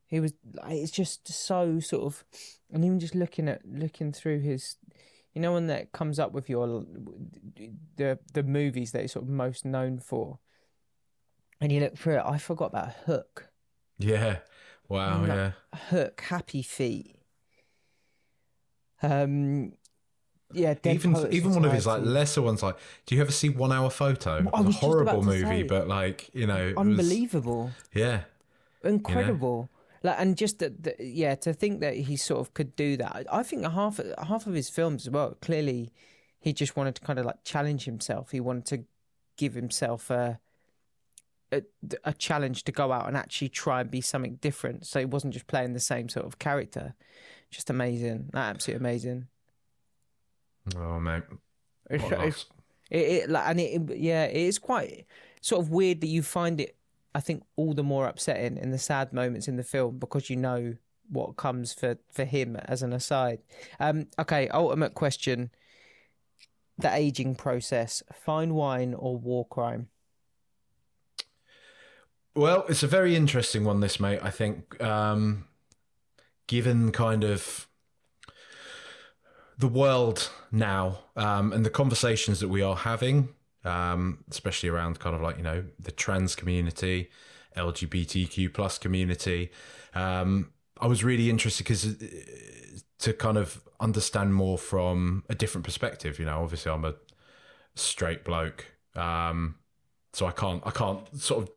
[0.06, 0.34] he was
[0.68, 2.24] it's just so sort of
[2.70, 4.76] and even just looking at looking through his
[5.34, 6.84] you know when that comes up with your
[7.96, 10.38] the the movies that you're sort of most known for
[11.60, 13.50] and you look through it i forgot about hook
[13.98, 14.38] yeah.
[14.88, 15.24] Wow.
[15.24, 15.52] Yeah.
[15.90, 17.16] hook happy feet
[19.02, 19.72] um
[20.52, 22.76] yeah Dead even Poets even one of his like lesser ones, like,
[23.06, 24.36] do you ever see One Hour Photo?
[24.38, 25.62] It was was a horrible movie, say.
[25.62, 28.22] but like you know, it was- unbelievable yeah,
[28.84, 29.68] incredible
[30.04, 30.62] like and just
[31.00, 33.26] yeah to think that he sort of could do that.
[33.32, 35.90] I think half half of his films as well clearly
[36.38, 38.30] he just wanted to kind of like challenge himself.
[38.30, 38.84] He wanted to
[39.36, 40.38] give himself a
[41.52, 41.62] a,
[42.04, 44.86] a challenge to go out and actually try and be something different.
[44.86, 46.94] So he wasn't just playing the same sort of character.
[47.50, 48.30] Just amazing.
[48.34, 49.26] Absolutely amazing.
[50.76, 51.22] Oh mate,
[51.90, 52.46] It's- what it's- loss.
[52.90, 55.06] it, it like and it yeah it is quite
[55.40, 56.76] sort of weird that you find it
[57.14, 60.36] i think all the more upsetting in the sad moments in the film because you
[60.36, 60.74] know
[61.10, 63.40] what comes for for him as an aside.
[63.80, 65.50] Um okay ultimate question.
[66.78, 68.02] The aging process.
[68.12, 69.88] Fine wine or war crime?
[72.34, 74.18] Well, it's a very interesting one, this mate.
[74.20, 75.44] I think, um,
[76.48, 77.68] given kind of
[79.56, 83.28] the world now um, and the conversations that we are having,
[83.64, 87.10] um, especially around kind of like you know the trans community,
[87.56, 89.50] LGBTQ plus community.
[89.94, 91.96] Um, I was really interested because
[92.98, 96.18] to kind of understand more from a different perspective.
[96.18, 96.94] You know, obviously I'm a
[97.74, 99.56] straight bloke, um,
[100.12, 101.50] so I can't I can't sort of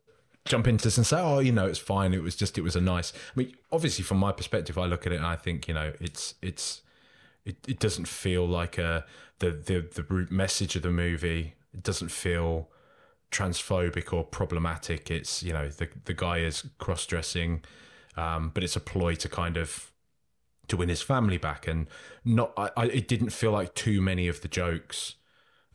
[0.44, 2.14] jump into this and say, "Oh, you know, it's fine.
[2.14, 5.06] It was just, it was a nice." I mean, obviously, from my perspective, I look
[5.06, 6.82] at it and I think, you know, it's it's
[7.44, 9.04] it, it doesn't feel like a
[9.38, 11.54] the the the root message of the movie.
[11.78, 12.68] It doesn't feel
[13.30, 15.10] transphobic or problematic.
[15.10, 17.64] It's you know the the guy is cross dressing,
[18.16, 19.92] um, but it's a ploy to kind of
[20.66, 21.86] to win his family back, and
[22.24, 22.52] not.
[22.56, 25.14] I, I, it didn't feel like too many of the jokes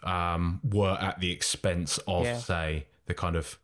[0.04, 2.38] um, were at the expense of Yeah.
[2.38, 3.60] say the kind of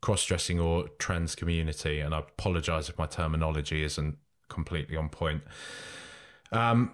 [0.00, 2.00] cross dressing or trans community.
[2.00, 4.16] And I apologize if my terminology isn't
[4.48, 5.42] completely on point.
[6.52, 6.92] Um,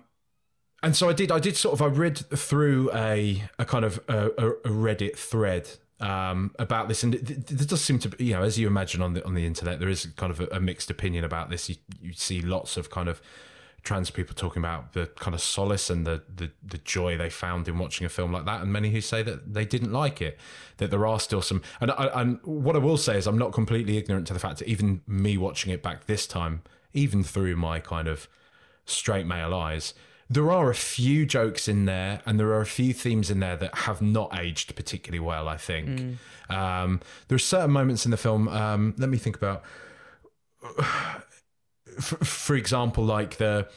[0.82, 1.30] and so I did.
[1.30, 1.82] I did sort of.
[1.82, 5.70] I read through a a kind of a, a, Reddit thread
[6.00, 8.66] um, about this, and th- th- there does seem to be, you know, as you
[8.66, 11.50] imagine on the on the internet, there is kind of a, a mixed opinion about
[11.50, 11.68] this.
[11.68, 13.22] You, you see lots of kind of
[13.84, 17.68] trans people talking about the kind of solace and the, the the joy they found
[17.68, 20.36] in watching a film like that, and many who say that they didn't like it.
[20.78, 23.52] That there are still some, and I, and what I will say is, I'm not
[23.52, 26.62] completely ignorant to the fact that even me watching it back this time,
[26.92, 28.28] even through my kind of
[28.84, 29.94] straight male eyes,
[30.32, 33.56] there are a few jokes in there and there are a few themes in there
[33.56, 36.18] that have not aged particularly well, I think.
[36.48, 39.62] Um, there are certain moments in the film, um, let me think about,
[42.00, 43.68] for, for example, like the.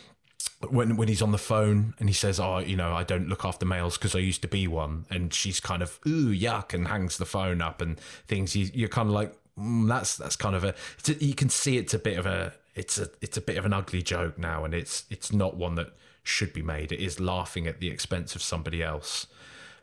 [0.69, 3.43] When when he's on the phone and he says, "Oh, you know, I don't look
[3.45, 6.87] after males because I used to be one," and she's kind of ooh yuck and
[6.87, 8.55] hangs the phone up and things.
[8.55, 11.23] You, you're kind of like, mm, that's that's kind of a, it's a.
[11.23, 13.73] You can see it's a bit of a it's a it's a bit of an
[13.73, 15.89] ugly joke now, and it's it's not one that
[16.27, 16.91] should be made.
[16.91, 19.27] It is laughing at the expense of somebody else.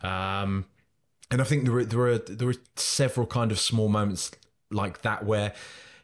[0.03, 0.67] Um,
[1.31, 4.31] and I think there are, there are there are several kind of small moments
[4.71, 5.55] like that where,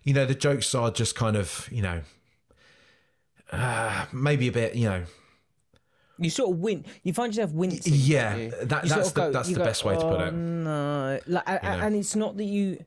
[0.04, 2.00] you know, the jokes are just kind of you know,
[3.52, 5.02] uh, maybe a bit you know,
[6.18, 6.84] You sort of win.
[7.02, 7.92] You find yourself wincing.
[7.96, 8.36] yeah.
[8.36, 8.50] you?
[8.62, 10.24] That You sort that's of the go- that's the go, best way to put "Oh,
[10.26, 10.32] it.
[10.34, 11.84] No, like, a- know?
[11.86, 12.84] and it's not that you,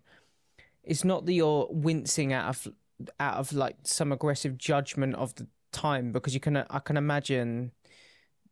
[0.83, 2.73] it's not that you're wincing out of
[3.19, 7.71] out of like some aggressive judgment of the time because you can I can imagine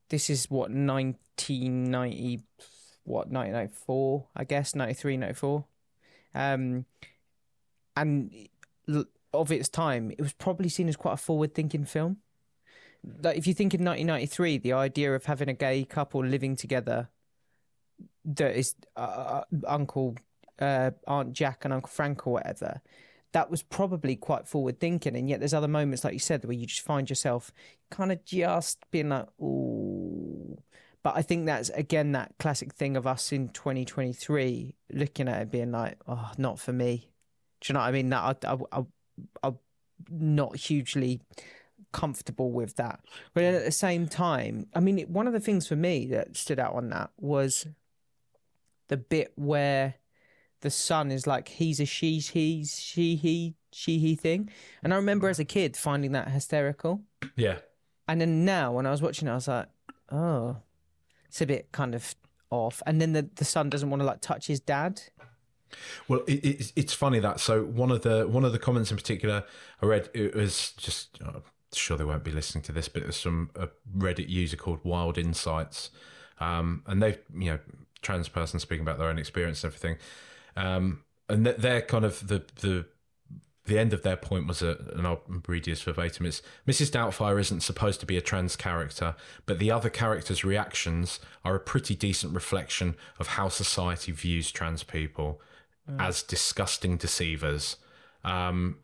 [0.09, 2.41] this is what 1990
[3.03, 5.65] what 1994 I guess 93 94
[6.35, 6.85] um
[7.95, 8.31] and
[9.33, 12.17] of its time it was probably seen as quite a forward thinking film.
[13.23, 17.09] Like if you think in 1993 the idea of having a gay couple living together
[18.25, 20.15] that is uh, uncle
[20.59, 22.81] uh, aunt jack and uncle frank or whatever
[23.31, 26.53] that was probably quite forward thinking and yet there's other moments like you said where
[26.53, 27.51] you just find yourself
[27.91, 30.57] kind of just being like ooh.
[31.01, 35.51] But i think that's again that classic thing of us in 2023 looking at it
[35.51, 37.11] being like oh not for me.
[37.61, 38.09] Do you know what i mean?
[38.09, 38.83] That i, I, I,
[39.43, 39.59] I'm
[40.09, 41.21] not hugely
[41.91, 42.99] comfortable with that.
[43.33, 46.35] But at the same time, I mean, it, one of the things for me that
[46.37, 47.67] stood out on that was
[48.87, 49.95] the bit where
[50.61, 54.49] the son is like, he's a she, he's she, he, she, he thing.
[54.83, 57.01] And I remember as a kid finding that hysterical.
[57.35, 57.59] Yeah,
[58.07, 59.67] And then now when I was watching it, I was like,
[60.11, 60.57] oh,
[61.27, 62.15] it's a bit kind of
[62.49, 62.81] off.
[62.85, 65.01] And then the, the son doesn't want to like touch his dad.
[66.07, 68.97] Well, it, it's it's funny that so one of the one of the comments in
[68.97, 69.43] particular
[69.81, 71.43] I read it was just I'm
[71.73, 74.79] sure they won't be listening to this, but it was from a Reddit user called
[74.83, 75.91] Wild Insights,
[76.39, 77.59] um, and they've you know
[78.01, 79.97] trans person speaking about their own experience and everything,
[80.59, 82.85] um, and th- they're kind of the the
[83.65, 86.25] the end of their point was a, and I'll read this verbatim.
[86.25, 86.89] It's Mrs.
[86.89, 91.59] Doubtfire isn't supposed to be a trans character, but the other characters' reactions are a
[91.59, 95.39] pretty decent reflection of how society views trans people
[95.99, 97.77] as disgusting deceivers.
[98.23, 98.77] Um,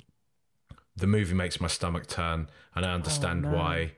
[0.96, 3.94] the movie makes my stomach turn, and I understand why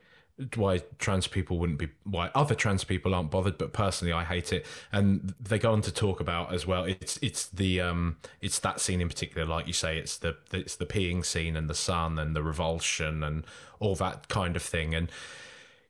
[0.55, 4.53] why trans people wouldn't be why other trans people aren't bothered but personally i hate
[4.53, 4.65] it.
[4.91, 8.79] And they go on to talk about as well it's it's the um it's that
[8.79, 12.19] scene in particular like you say it's the it's the peeing scene and the son
[12.19, 13.45] and the revulsion and
[13.79, 14.93] all that kind of thing.
[14.93, 15.09] And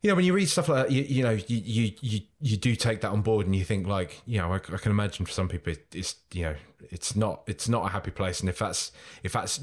[0.02, 2.58] you know when you read stuff like that you, you know you, you you you
[2.58, 5.26] do take that on board and you think like you know I, I can imagine
[5.26, 6.56] for some people it, it's you know
[6.92, 8.40] it's not it's not a happy place.
[8.40, 8.92] And if that's
[9.24, 9.60] if that's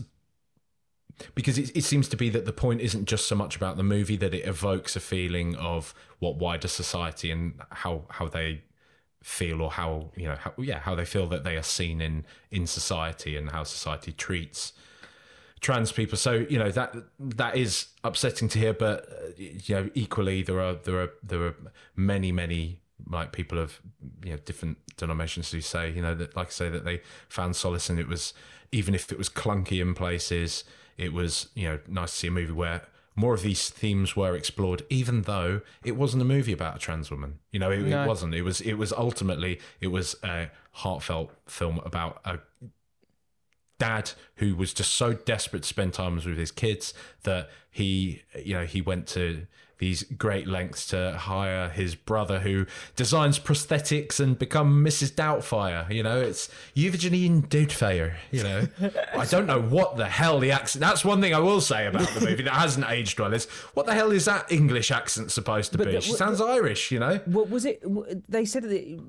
[1.35, 3.83] because it, it seems to be that the point isn't just so much about the
[3.83, 8.63] movie that it evokes a feeling of what wider society and how how they
[9.23, 12.27] feel or how you know how, yeah how they feel that they are seen in
[12.51, 14.73] in society and how society treats
[15.65, 16.19] trans people.
[16.19, 20.61] So you know that that is upsetting to hear but uh, you know equally there
[20.61, 21.57] are there are there are
[21.97, 23.81] many many like people of
[24.23, 27.57] you know different denominations who say you know that like I say that they found
[27.57, 28.35] solace and it was
[28.75, 30.65] even if it was clunky in places
[30.97, 32.83] it was you know nice to see a movie where
[33.17, 37.11] more of these themes were explored even though it wasn't a movie about a trans
[37.11, 38.03] woman you know it, No.
[38.03, 40.51] it wasn't it was it was ultimately it was a
[40.83, 42.39] heartfelt film about a
[43.79, 46.95] dad who was just so desperate to spend time with his kids
[47.25, 49.47] that he you know he went to
[49.85, 52.65] these great lengths to hire his brother who
[52.97, 55.13] designs prosthetics and become Mrs.
[55.13, 55.93] Doubtfire.
[55.93, 58.15] You know, it's Eugene Doubtfire.
[58.31, 58.69] You know,
[59.15, 60.81] I don't know what the hell the accent.
[60.81, 63.35] That's one thing I will say about the movie that hasn't aged well.
[63.35, 65.85] Is what the hell is that English accent supposed to be?
[65.85, 66.91] the- she sounds Irish.
[66.91, 67.21] You know.
[67.27, 67.83] What was it?
[68.27, 69.03] They said that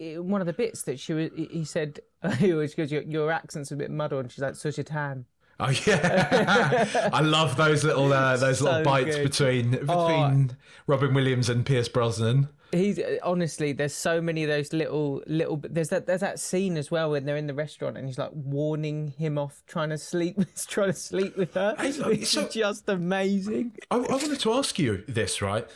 [0.00, 1.28] eh, one of the bits that she was.
[1.36, 2.00] He said,
[2.38, 5.26] "He always goes, your, your accent's a bit muddled." And she's like, "Such a tan."
[5.60, 9.24] Oh yeah, I love those little uh, those little bites good.
[9.30, 10.56] between between Oh.
[10.86, 12.48] Robin Williams and Pierce Brosnan.
[12.70, 15.56] He's honestly, there's so many of those little little.
[15.68, 18.30] There's that there's that scene as well when they're in the restaurant and he's like
[18.34, 20.36] warning him off trying to sleep,
[20.68, 21.74] trying to sleep with her.
[21.78, 23.72] Hey, look, It's so- just amazing.
[23.90, 25.66] I, I wanted to ask you this, right?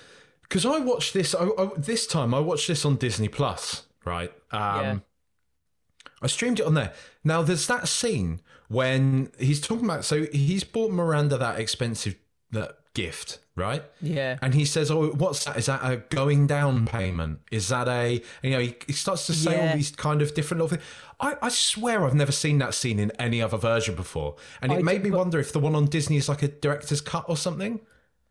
[0.43, 1.35] Because I watched this.
[1.35, 4.31] I, I, this time, I watched this on Disney Plus, right?
[4.53, 4.99] Um, Yeah.
[6.21, 6.93] I streamed it on there.
[7.25, 8.41] Now, there's that scene
[8.73, 10.05] when he's talking about.
[10.05, 12.17] So he's bought Miranda that expensive
[12.51, 13.83] that gift, right?
[14.01, 14.39] Yeah.
[14.43, 15.57] And he says, "Oh, what's that?
[15.57, 17.41] Is that a going down payment?
[17.51, 20.63] Is that a?" you know, he, he starts to say all these kind of different
[20.63, 20.89] little things.
[21.21, 24.79] I, I swear I've never seen that scene in any other version before, and it
[24.79, 27.25] I made me but- wonder if the one on Disney is like a director's cut
[27.29, 27.81] or something.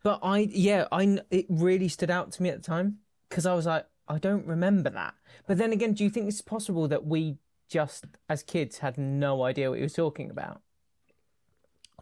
[0.04, 3.54] But I, yeah, I, it really stood out to me at the time because I
[3.54, 5.14] was like, I don't remember that.
[5.46, 7.36] But then again, do you think it's possible that we
[7.72, 10.60] just, as kids, had no idea what he was talking about?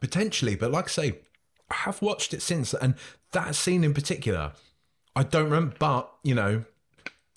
[0.01, 1.19] Potentially, but like I say,
[1.71, 2.95] I have watched it since, and
[3.33, 4.53] that scene in particular,
[5.15, 5.77] I don't remember.
[5.79, 6.65] But you know,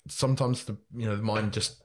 [0.08, 1.82] sometimes the you know the mind just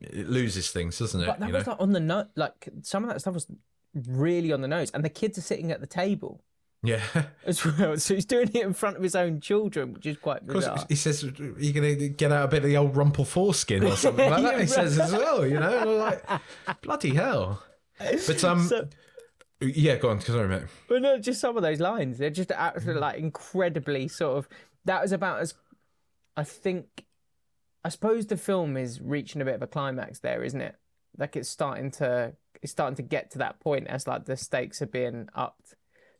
[0.00, 1.26] it loses things, doesn't it?
[1.26, 3.46] But that you know, was like on the note, like some of that stuff was
[3.94, 6.42] really on the nose, and the kids are sitting at the table
[6.82, 7.02] yeah.
[7.44, 7.96] as well.
[7.98, 10.84] So he's doing it in front of his own children, which is quite bizarre.
[10.88, 11.32] He says you're
[11.72, 14.52] going to get out a bit of the old rumple foreskin or something like that.
[14.56, 16.22] Yeah, He says as well, you know, like
[16.82, 17.62] bloody hell.
[17.98, 18.88] But um, So-
[19.60, 20.20] yeah, go on.
[20.20, 20.64] Sorry, mate.
[20.88, 22.18] But no, just some of those lines.
[22.18, 24.48] They're just absolutely like incredibly sort of.
[24.84, 25.54] That was about as.
[26.36, 27.04] I think.
[27.82, 30.74] I suppose the film is reaching a bit of a climax there, isn't it?
[31.16, 32.34] Like it's starting to.
[32.60, 35.74] It's starting to get to that point as like the stakes are being upped.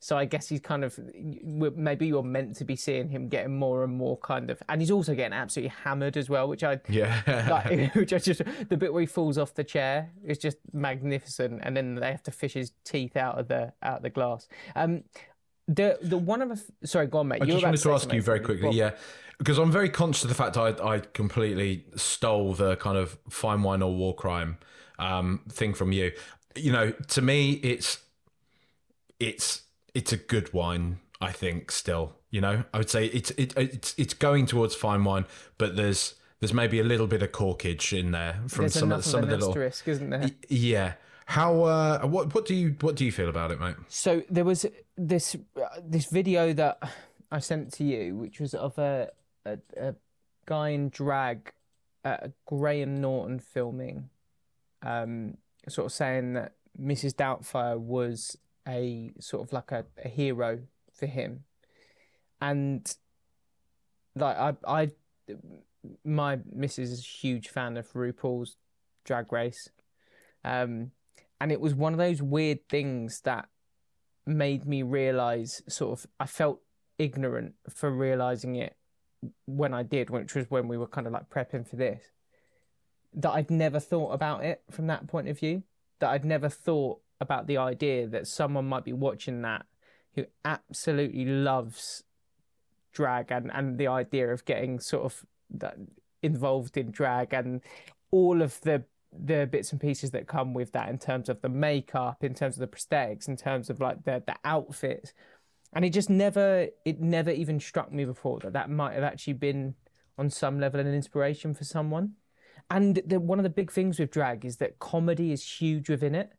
[0.06, 1.00] So I guess he's kind of
[1.42, 4.92] maybe you're meant to be seeing him getting more and more kind of, and he's
[4.92, 7.48] also getting absolutely hammered as well, which I Yeah.
[7.50, 11.58] like, which I just the bit where he falls off the chair is just magnificent,
[11.64, 14.46] and then they have to fish his teeth out of the out of the glass.
[14.76, 15.02] Um,
[15.66, 17.42] the the one of the sorry, go on, mate.
[17.42, 18.92] I just wanted to say ask you very quickly, yeah,
[19.38, 23.64] because I'm very conscious of the fact I I completely stole the kind of fine
[23.64, 24.58] wine or war crime
[25.00, 26.12] um, thing from you.
[26.54, 27.98] You know, to me, it's
[29.18, 29.65] it's
[29.96, 30.98] it's a good wine.
[31.18, 35.02] I think still, you know, I would say it's it, it's it's going towards fine
[35.02, 35.24] wine,
[35.56, 39.04] but there's there's maybe a little bit of corkage in there from There's some of
[39.04, 40.30] some of of the little asterisk, isn't there?
[40.48, 40.92] yeah.
[41.24, 43.76] How uh, what what do you what do you feel about it, mate?
[43.88, 44.66] So there was
[44.96, 46.78] this uh, this video that
[47.32, 49.10] I sent to you, which was of a
[49.46, 49.94] a, a
[50.44, 51.52] guy in drag
[52.04, 54.10] at a Graham Norton filming,
[54.82, 55.38] um,
[55.68, 57.14] sort of saying that Mrs.
[57.14, 58.36] Doubtfire was
[58.66, 60.60] a sort of like a, a hero
[60.92, 61.44] for him,
[62.40, 62.94] and
[64.14, 64.90] like I I
[66.04, 68.56] my missus is a huge fan of RuPaul's
[69.04, 69.68] Drag Race,
[70.44, 70.90] um,
[71.40, 73.48] and it was one of those weird things that
[74.26, 76.60] made me realize sort of I felt
[76.98, 78.76] ignorant for realizing it
[79.46, 82.02] when I did, which was when we were kind of like prepping for this.
[83.14, 85.62] That I'd never thought about it from that point of view.
[86.00, 89.66] That I'd never thought about the idea that someone might be watching that
[90.14, 92.02] who absolutely loves
[92.92, 95.24] drag and, and the idea of getting sort of
[96.22, 97.60] involved in drag and
[98.10, 98.84] all of the
[99.18, 102.56] the bits and pieces that come with that in terms of the makeup, in terms
[102.56, 105.12] of the prosthetics, in terms of like the the outfits.
[105.72, 109.34] And it just never it never even struck me before that that might have actually
[109.34, 109.74] been
[110.18, 112.12] on some level an inspiration for someone.
[112.70, 116.14] And the, one of the big things with drag is that comedy is huge within
[116.14, 116.32] it.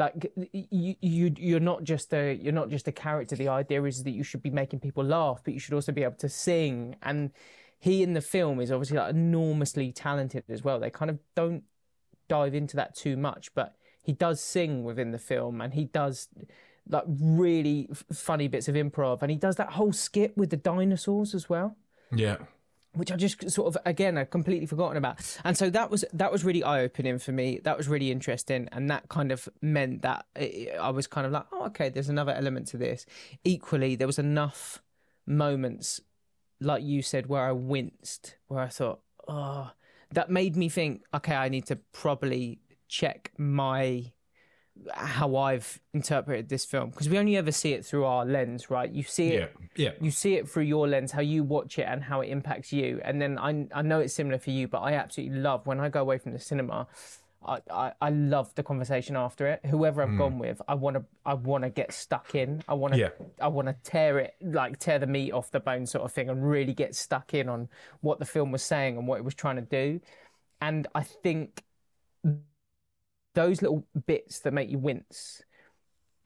[0.00, 3.36] Like you, you, you're not just a, you're not just a character.
[3.36, 6.02] The idea is that you should be making people laugh, but you should also be
[6.02, 6.96] able to sing.
[7.02, 7.30] And
[7.78, 10.80] he in the film is obviously like enormously talented as well.
[10.80, 11.64] They kind of don't
[12.28, 16.28] dive into that too much, but he does sing within the film, and he does
[16.88, 20.56] like really f- funny bits of improv, and he does that whole skit with the
[20.56, 21.76] dinosaurs as well
[22.12, 22.38] Yeah.
[22.94, 25.38] Which I just sort of again I'd completely forgotten about.
[25.44, 27.60] And so that was that was really eye opening for me.
[27.62, 30.26] That was really interesting, and that kind of meant that
[30.80, 33.06] I was kind of like, oh, okay, there's another element to this.
[33.44, 34.82] Equally, there was enough
[35.26, 36.00] moments,
[36.60, 39.70] like you said, where I winced, where I thought, oh,
[40.12, 44.12] that made me think, okay, I need to probably check my
[44.94, 48.90] how I've interpreted this film because we only ever see it through our lens, right?
[48.90, 49.92] You see it, Yeah, yeah.
[50.00, 53.00] you see it through your lens, how you watch it and how it impacts you.
[53.04, 55.88] And then I, I know it's similar for you, but I absolutely love when I
[55.88, 56.86] go away from the cinema.
[57.44, 59.64] I, I, I love the conversation after it.
[59.66, 60.18] Whoever I've mm.
[60.18, 62.62] gone with, I want to I want to get stuck in.
[62.68, 63.08] I want to Yeah.
[63.40, 66.28] I want to tear it like tear the meat off the bone sort of thing
[66.28, 67.68] and really get stuck in on
[68.02, 70.00] what the film was saying and what it was trying to do.
[70.60, 71.62] And I think
[73.34, 75.42] those little bits that make you wince.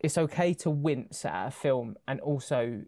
[0.00, 2.82] It's okay to wince at a film and also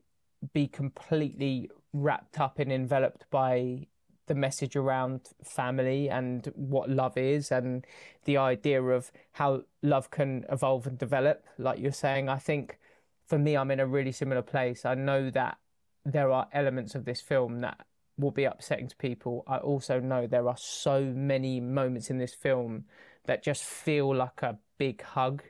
[0.53, 3.87] be completely wrapped up and enveloped by
[4.27, 7.87] the message around family and what love is and
[8.25, 12.79] the idea of how love can evolve and develop like you're saying i think
[13.25, 15.59] for me i'm in a really similar place i know that
[16.05, 17.87] there are elements of this film that
[18.19, 22.35] will be upsetting to people i also know there are so many moments in this
[22.35, 22.85] film
[23.27, 25.43] that just feel like a big hug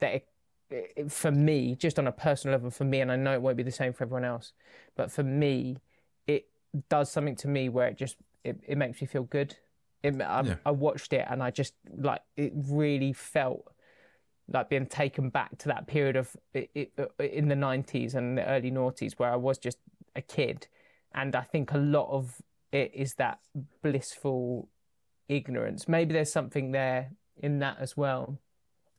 [0.00, 0.28] that it,
[0.70, 3.56] it, for me just on a personal level for me and i know it won't
[3.56, 4.52] be the same for everyone else
[4.96, 5.78] but for me
[6.26, 6.48] it
[6.88, 9.56] does something to me where it just it, it makes me feel good
[10.02, 10.54] it, I, Yeah.
[10.64, 13.72] I watched it and i just like it really felt
[14.50, 18.38] like being taken back to that period of it, it, uh, in the 90s and
[18.38, 19.78] the early noughties where i was just
[20.16, 20.68] a kid
[21.14, 22.40] and i think a lot of
[22.72, 23.38] it is that
[23.82, 24.68] blissful
[25.28, 27.10] ignorance maybe there's something there
[27.40, 28.38] in that as well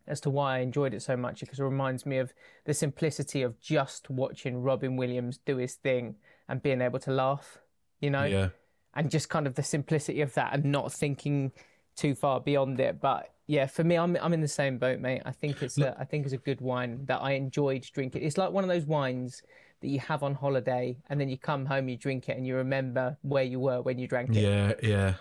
[0.07, 2.34] as to why I enjoyed it so much because it reminds me of
[2.65, 6.15] the simplicity of just watching Robin Williams do his thing
[6.47, 7.59] and being able to laugh,
[7.99, 8.49] you know, Yeah.
[8.95, 11.51] and just kind of the simplicity of that and not thinking
[11.95, 12.99] too far beyond it.
[12.99, 15.21] But yeah, for me, I'm I'm in the same boat, mate.
[15.25, 18.23] I think it's a, I think it's a good wine that I enjoyed drinking.
[18.23, 19.43] It's like one of those wines
[19.82, 22.55] that you have on holiday and then you come home, you drink it, and you
[22.55, 24.41] remember where you were when you drank it.
[24.41, 25.13] Yeah, yeah.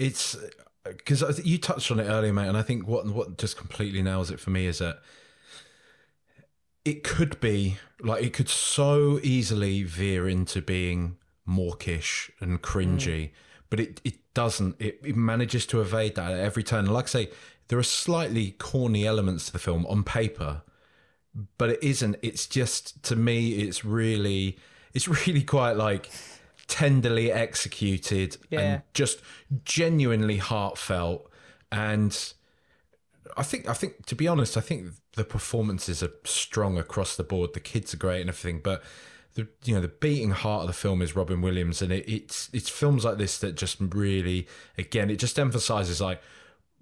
[0.00, 0.48] It's uh,
[0.84, 4.30] because you touched on it earlier, mate, and I think what what just completely nails
[4.30, 5.00] it for me is that
[6.84, 13.30] it could be like it could so easily veer into being mawkish and cringy, mm.
[13.68, 14.76] but it it doesn't.
[14.78, 16.86] It, it manages to evade that at every turn.
[16.86, 17.30] Like I say,
[17.68, 20.62] there are slightly corny elements to the film on paper,
[21.58, 22.16] but it isn't.
[22.22, 24.58] It's just to me, it's really,
[24.94, 26.10] it's really quite like
[26.70, 28.60] tenderly executed Yeah.
[28.60, 29.20] and just
[29.64, 31.30] genuinely heartfelt.
[31.70, 32.16] And
[33.36, 37.24] I think, I think to be honest, I think the performances are strong across the
[37.24, 37.52] board.
[37.52, 38.82] The kids are great and everything, but
[39.34, 42.48] the you know the beating heart of the film is Robin Williams, and it, it's
[42.52, 44.48] it's films like this that just really,
[44.78, 46.20] again, it just emphasizes like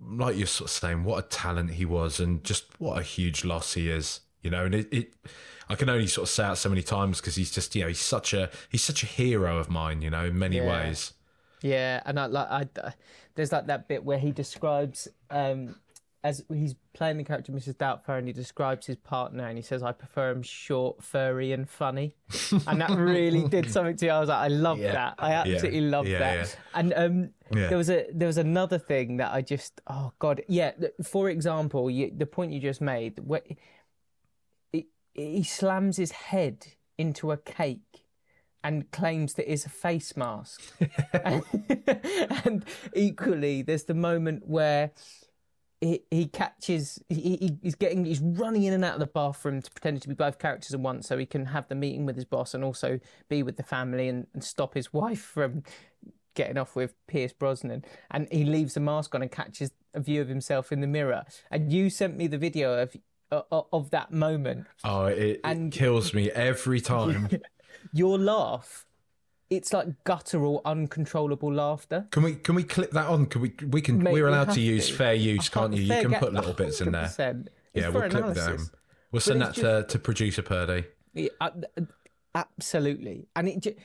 [0.01, 3.45] like you're sort of saying, what a talent he was, and just what a huge
[3.45, 4.21] loss he is.
[4.43, 5.13] You know, and it, it
[5.71, 7.89] I can only sort of say it so many times because he's just, you know,
[7.89, 10.03] he's such a he's such a hero of mine.
[10.03, 10.69] You know, in many Yeah.
[10.69, 11.13] ways.
[11.63, 12.49] Yeah, and I like
[12.79, 12.93] I,
[13.35, 15.75] there's like that bit where he describes um
[16.25, 17.75] as he's playing the character Mrs.
[17.75, 21.69] Doubtfire and he describes his partner and he says I prefer him short, furry, and
[21.69, 22.15] funny,
[22.67, 24.11] and that really did something to me.
[24.11, 24.93] I was like, I love Yeah.
[24.93, 25.15] that.
[25.19, 26.35] I absolutely love Yeah, that.
[26.37, 26.47] yeah.
[26.75, 27.69] And um, Yeah.
[27.69, 30.73] there was a there was another thing that I just oh god yeah.
[31.05, 33.43] For example, you, the point you just made where
[35.19, 36.67] he, slams his head
[36.97, 38.05] into a cake
[38.65, 40.61] and claims that it's a face mask.
[41.13, 42.65] and,
[42.95, 44.93] equally, there's the moment where
[45.81, 49.63] he, he catches he, he, he's getting he's running in and out of the bathroom
[49.63, 52.17] to pretend to be both characters at once so he can have the meeting with
[52.17, 52.99] his boss and also
[53.29, 55.63] be with the family and, and stop his wife from
[56.35, 60.21] getting off with Pierce Brosnan and he leaves the mask on and catches a view
[60.21, 62.97] of himself in the mirror and you sent me the video of
[63.31, 67.29] of, of that moment Oh, it, And- it kills me every time.
[67.93, 68.87] your laugh
[69.51, 73.27] it's like guttural uncontrollable laughter Can we can we clip that on?
[73.27, 74.95] Can we we can Mate, we're allowed to use to.
[74.95, 75.83] fair use, can't you?
[75.83, 77.11] You can put little bits in there.
[77.73, 78.71] Yeah, we'll clip them.
[79.11, 80.85] We'll send that it's to, to producer Purdy.
[81.15, 81.51] Yeah, uh,
[82.35, 83.27] absolutely.
[83.35, 83.79] And it,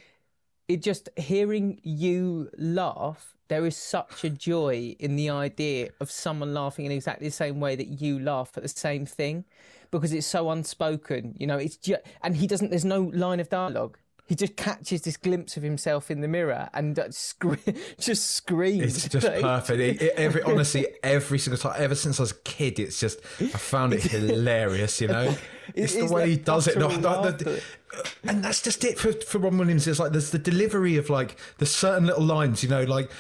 [0.68, 6.54] it just hearing you laugh, there is such a joy in the idea of someone
[6.54, 9.46] laughing in exactly the same way that you laugh at the same thing,
[9.92, 11.36] because it's so unspoken.
[11.38, 12.70] You know, it's just and he doesn't.
[12.70, 13.98] There's no line of dialogue.
[14.26, 17.56] He just catches this glimpse of himself in the mirror and uh, scre-
[18.00, 18.96] just screams.
[18.96, 19.80] It's just Like, perfect.
[19.80, 23.20] It, it- every honestly, every single time, ever since I was a kid, it's just
[23.42, 25.02] I found it hilarious.
[25.02, 25.36] You know,
[25.76, 26.78] it's the way he does it.
[26.78, 27.62] No, the-
[28.24, 29.86] and that's just it for for Robin Williams.
[29.88, 32.64] It's like there's the delivery of like the certain little lines.
[32.64, 33.12] You know, like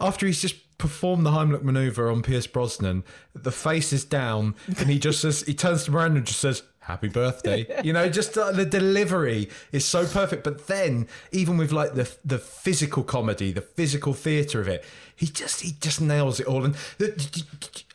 [0.00, 3.04] after he's just performed the Heimlich maneuver on Pierce Brosnan,
[3.34, 6.62] the face is down, and he just says he turns to Miranda and just says,
[6.80, 7.66] happy birthday.
[7.84, 10.44] You know, just uh, the delivery is so perfect.
[10.44, 15.26] But then, even with like the the physical comedy, the physical theatre of it, he
[15.26, 16.64] just he just nails it all.
[16.64, 16.74] And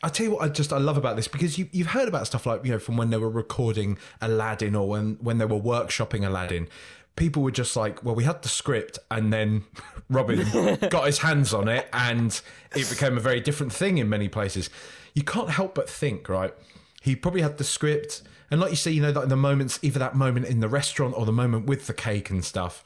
[0.02, 2.26] I tell you what, I just I love about this because you you've heard about
[2.26, 5.60] stuff like you know from when they were recording Aladdin or when when they were
[5.60, 6.68] workshopping Aladdin.
[7.16, 9.64] People were just like, well, we had the script, and then
[10.10, 12.38] Robin got his hands on it, and
[12.74, 14.68] it became a very different thing in many places.
[15.14, 16.52] You can't help but think, right?
[17.00, 18.20] He probably had the script
[18.50, 21.14] and like you see, you know, like the moments, either that moment in the restaurant
[21.16, 22.84] or the moment with the cake and stuff,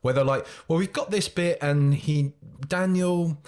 [0.00, 2.32] where they're like, well, we've got this bit, and he,
[2.66, 3.38] Daniel,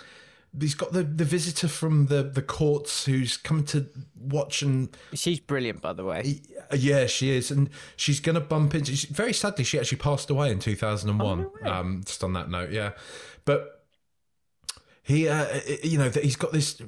[0.59, 3.87] he's got the, the visitor from the, the courts who's come to
[4.19, 6.41] watch and she's brilliant by the way.
[6.73, 7.51] Yeah she is.
[7.51, 11.71] And she's gonna bump into very sadly she actually passed away in 2001 oh, no
[11.73, 12.93] um just on that note yeah.
[13.45, 13.85] But
[15.03, 16.81] he uh, you know that he's got this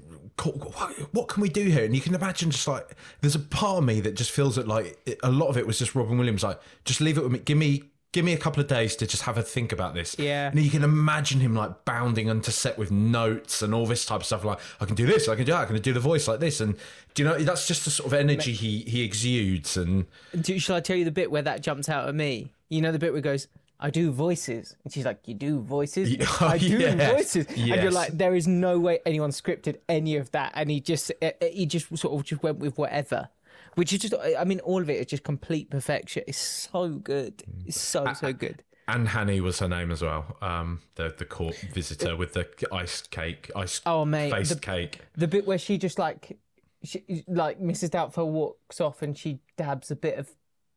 [1.12, 1.84] what can we do here?
[1.84, 4.68] And you can imagine just like there's a part of me that just feels that
[4.68, 7.38] like a lot of it was just robin williams like just leave it with me.
[7.38, 10.16] Give me give me a couple of days to just have a think about this.
[10.18, 10.48] Yeah.
[10.48, 14.20] And you can imagine him like bounding onto set with notes and all this type
[14.20, 16.00] of stuff like i can do this i can do that i can do the
[16.00, 16.60] voice like this.
[16.60, 16.76] And
[17.14, 20.06] do you know that's just the sort of energy he he exudes and
[20.40, 22.52] do, shall i tell you the bit where that jumps out at me?
[22.68, 23.48] You know the bit where he goes
[23.78, 24.74] I do voices.
[24.84, 26.16] And she's like, You do voices?
[26.40, 27.12] I do yes.
[27.12, 27.46] voices.
[27.50, 27.70] Yes.
[27.70, 30.52] And you're like, There is no way anyone scripted any of that.
[30.54, 33.28] And he just, eh, eh, he just sort of just went with whatever.
[33.74, 36.22] Which is just, I mean, all of it is just complete perfection.
[36.26, 37.42] It's so good.
[37.66, 38.62] It's so, so good.
[38.88, 40.36] Anne Haney was her name as well.
[40.40, 45.00] Um, the the court visitor with the ice cake, ice oh mate, faced the, cake.
[45.16, 46.38] The bit where she just like,
[46.84, 47.90] she, like Mrs.
[47.90, 50.30] Doubtfire walks off and she dabs a bit of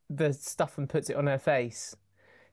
[0.10, 1.96] the stuff and puts it on her face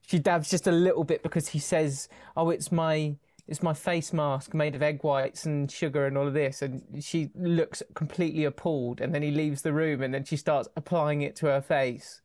[0.07, 3.17] she dabs just a little bit because he says, "Oh, it's my
[3.49, 7.03] it's my face mask made of egg whites and sugar and all of this," and
[7.03, 9.01] she looks completely appalled.
[9.01, 12.23] And then he leaves the room, and then she starts applying it to her face.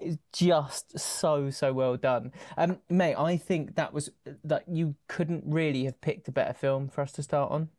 [0.00, 3.16] It's just so so well done, um, mate.
[3.16, 4.10] I think that was
[4.44, 7.70] that you couldn't really have picked a better film for us to start on.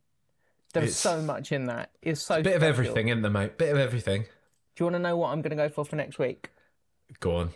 [0.74, 1.92] There was so much in that.
[2.02, 2.56] It's so it's a bit special.
[2.58, 3.58] of everything, isn't there, mate?
[3.58, 4.24] Bit of everything.
[4.24, 6.50] Do you want to know what I'm going to go for for next week?
[7.20, 7.50] Go on.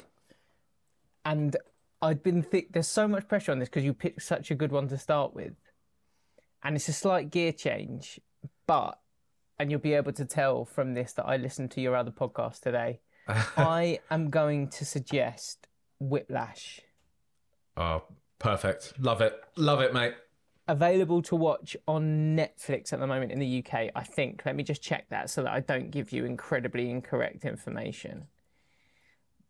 [1.26, 1.56] And
[2.04, 4.90] I'd been there's so much pressure on this because you picked such a good one
[4.90, 5.54] to start with,
[6.62, 8.20] and it's a slight gear change,
[8.68, 9.00] but
[9.58, 12.60] and you'll be able to tell from this that I listened to your other podcast
[12.60, 13.00] today.
[13.28, 15.68] I am going to suggest
[16.00, 16.82] Whiplash.
[17.78, 18.04] Oh,
[18.38, 19.00] perfect!
[19.00, 20.16] Love it, love it, mate.
[20.68, 24.44] Available to watch on Netflix at the moment in the UK, I think.
[24.46, 28.28] Let me just check that so that I don't give you incredibly incorrect information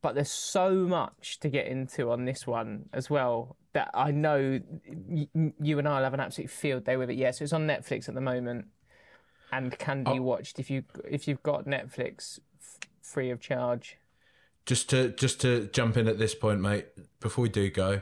[0.04, 4.60] but there's so much to get into on this one as well that I know
[4.86, 7.16] y- you and I will have an absolute field day with it.
[7.16, 8.66] Yes, yeah, so it's on Netflix at the moment
[9.54, 10.22] and can be oh.
[10.22, 13.98] watched if you if you've got Netflix f- free of charge.
[14.66, 16.88] Just to just to jump in at this point, mate,
[17.22, 18.02] before we do go,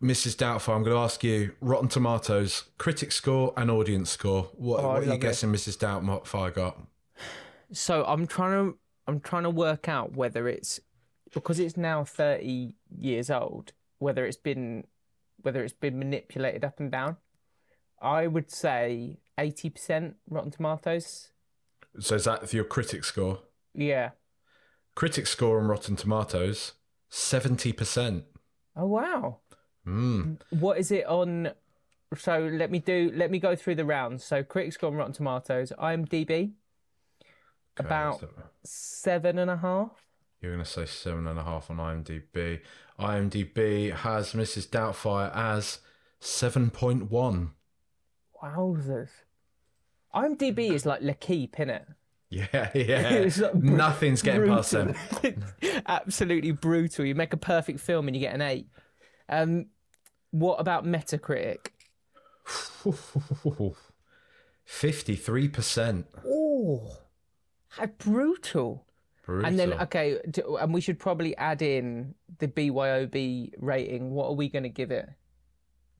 [0.00, 0.36] Mrs.
[0.36, 4.48] Doubtfire, I'm going to ask you Rotten Tomatoes critic score and audience score.
[4.54, 5.76] What, oh, what are you guessing Mrs.
[5.76, 6.80] Doubtfire got?
[7.72, 10.80] So I'm trying to I'm trying to work out whether it's
[11.32, 14.84] because it's now 30 years old, whether it's been
[15.40, 17.16] whether it's been manipulated up and down.
[18.00, 21.30] I would say 80% Rotten Tomatoes.
[21.98, 23.40] So is that your critic score?
[23.74, 24.10] Yeah.
[24.94, 26.72] Critic score on Rotten Tomatoes
[27.10, 28.22] 70%.
[28.76, 29.38] Oh wow.
[29.86, 30.38] Mm.
[30.50, 31.52] What is it on
[32.16, 34.24] so let me do let me go through the rounds.
[34.24, 36.52] So critic score on Rotten Tomatoes, IMDb
[37.80, 38.22] Okay, about
[38.64, 39.90] seven and a half.
[40.40, 42.60] You're going to say seven and a half on IMDb.
[42.98, 44.68] IMDb has Mrs.
[44.68, 45.78] Doubtfire as
[46.20, 47.50] 7.1.
[48.42, 49.08] Wowzers.
[50.14, 51.84] IMDb is like L'Équipe, innit?
[52.32, 53.28] Yeah, yeah.
[53.42, 54.56] like br- Nothing's getting brutal.
[54.56, 54.70] past
[55.22, 55.44] them.
[55.86, 57.04] Absolutely brutal.
[57.04, 58.68] You make a perfect film and you get an eight.
[59.28, 59.66] Um,
[60.30, 61.66] what about Metacritic?
[64.66, 66.04] 53%.
[66.26, 66.96] Oh.
[67.76, 68.84] How brutal.
[69.24, 69.46] Brutal.
[69.46, 70.18] And then, okay,
[70.60, 74.10] and we should probably add in the BYOB rating.
[74.10, 75.08] What are we going to give it?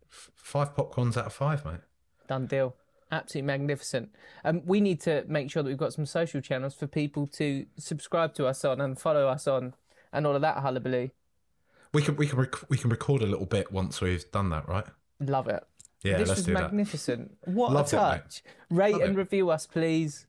[0.09, 1.81] Five popcorns out of five, mate.
[2.29, 2.75] Done deal.
[3.11, 4.11] Absolutely magnificent.
[4.45, 7.67] Um, we need to make sure that we've got some social channels for people to
[7.79, 9.75] subscribe to us on and follow us on,
[10.13, 11.11] and all of that hullabaloo.
[11.93, 14.67] We can we can rec- we can record a little bit once we've done that,
[14.69, 14.87] right?
[15.21, 15.63] Love it.
[16.03, 17.37] Yeah, this was do magnificent.
[17.45, 18.43] What Loved a touch!
[18.45, 19.19] It, Rate Love and it.
[19.19, 20.27] review us, please.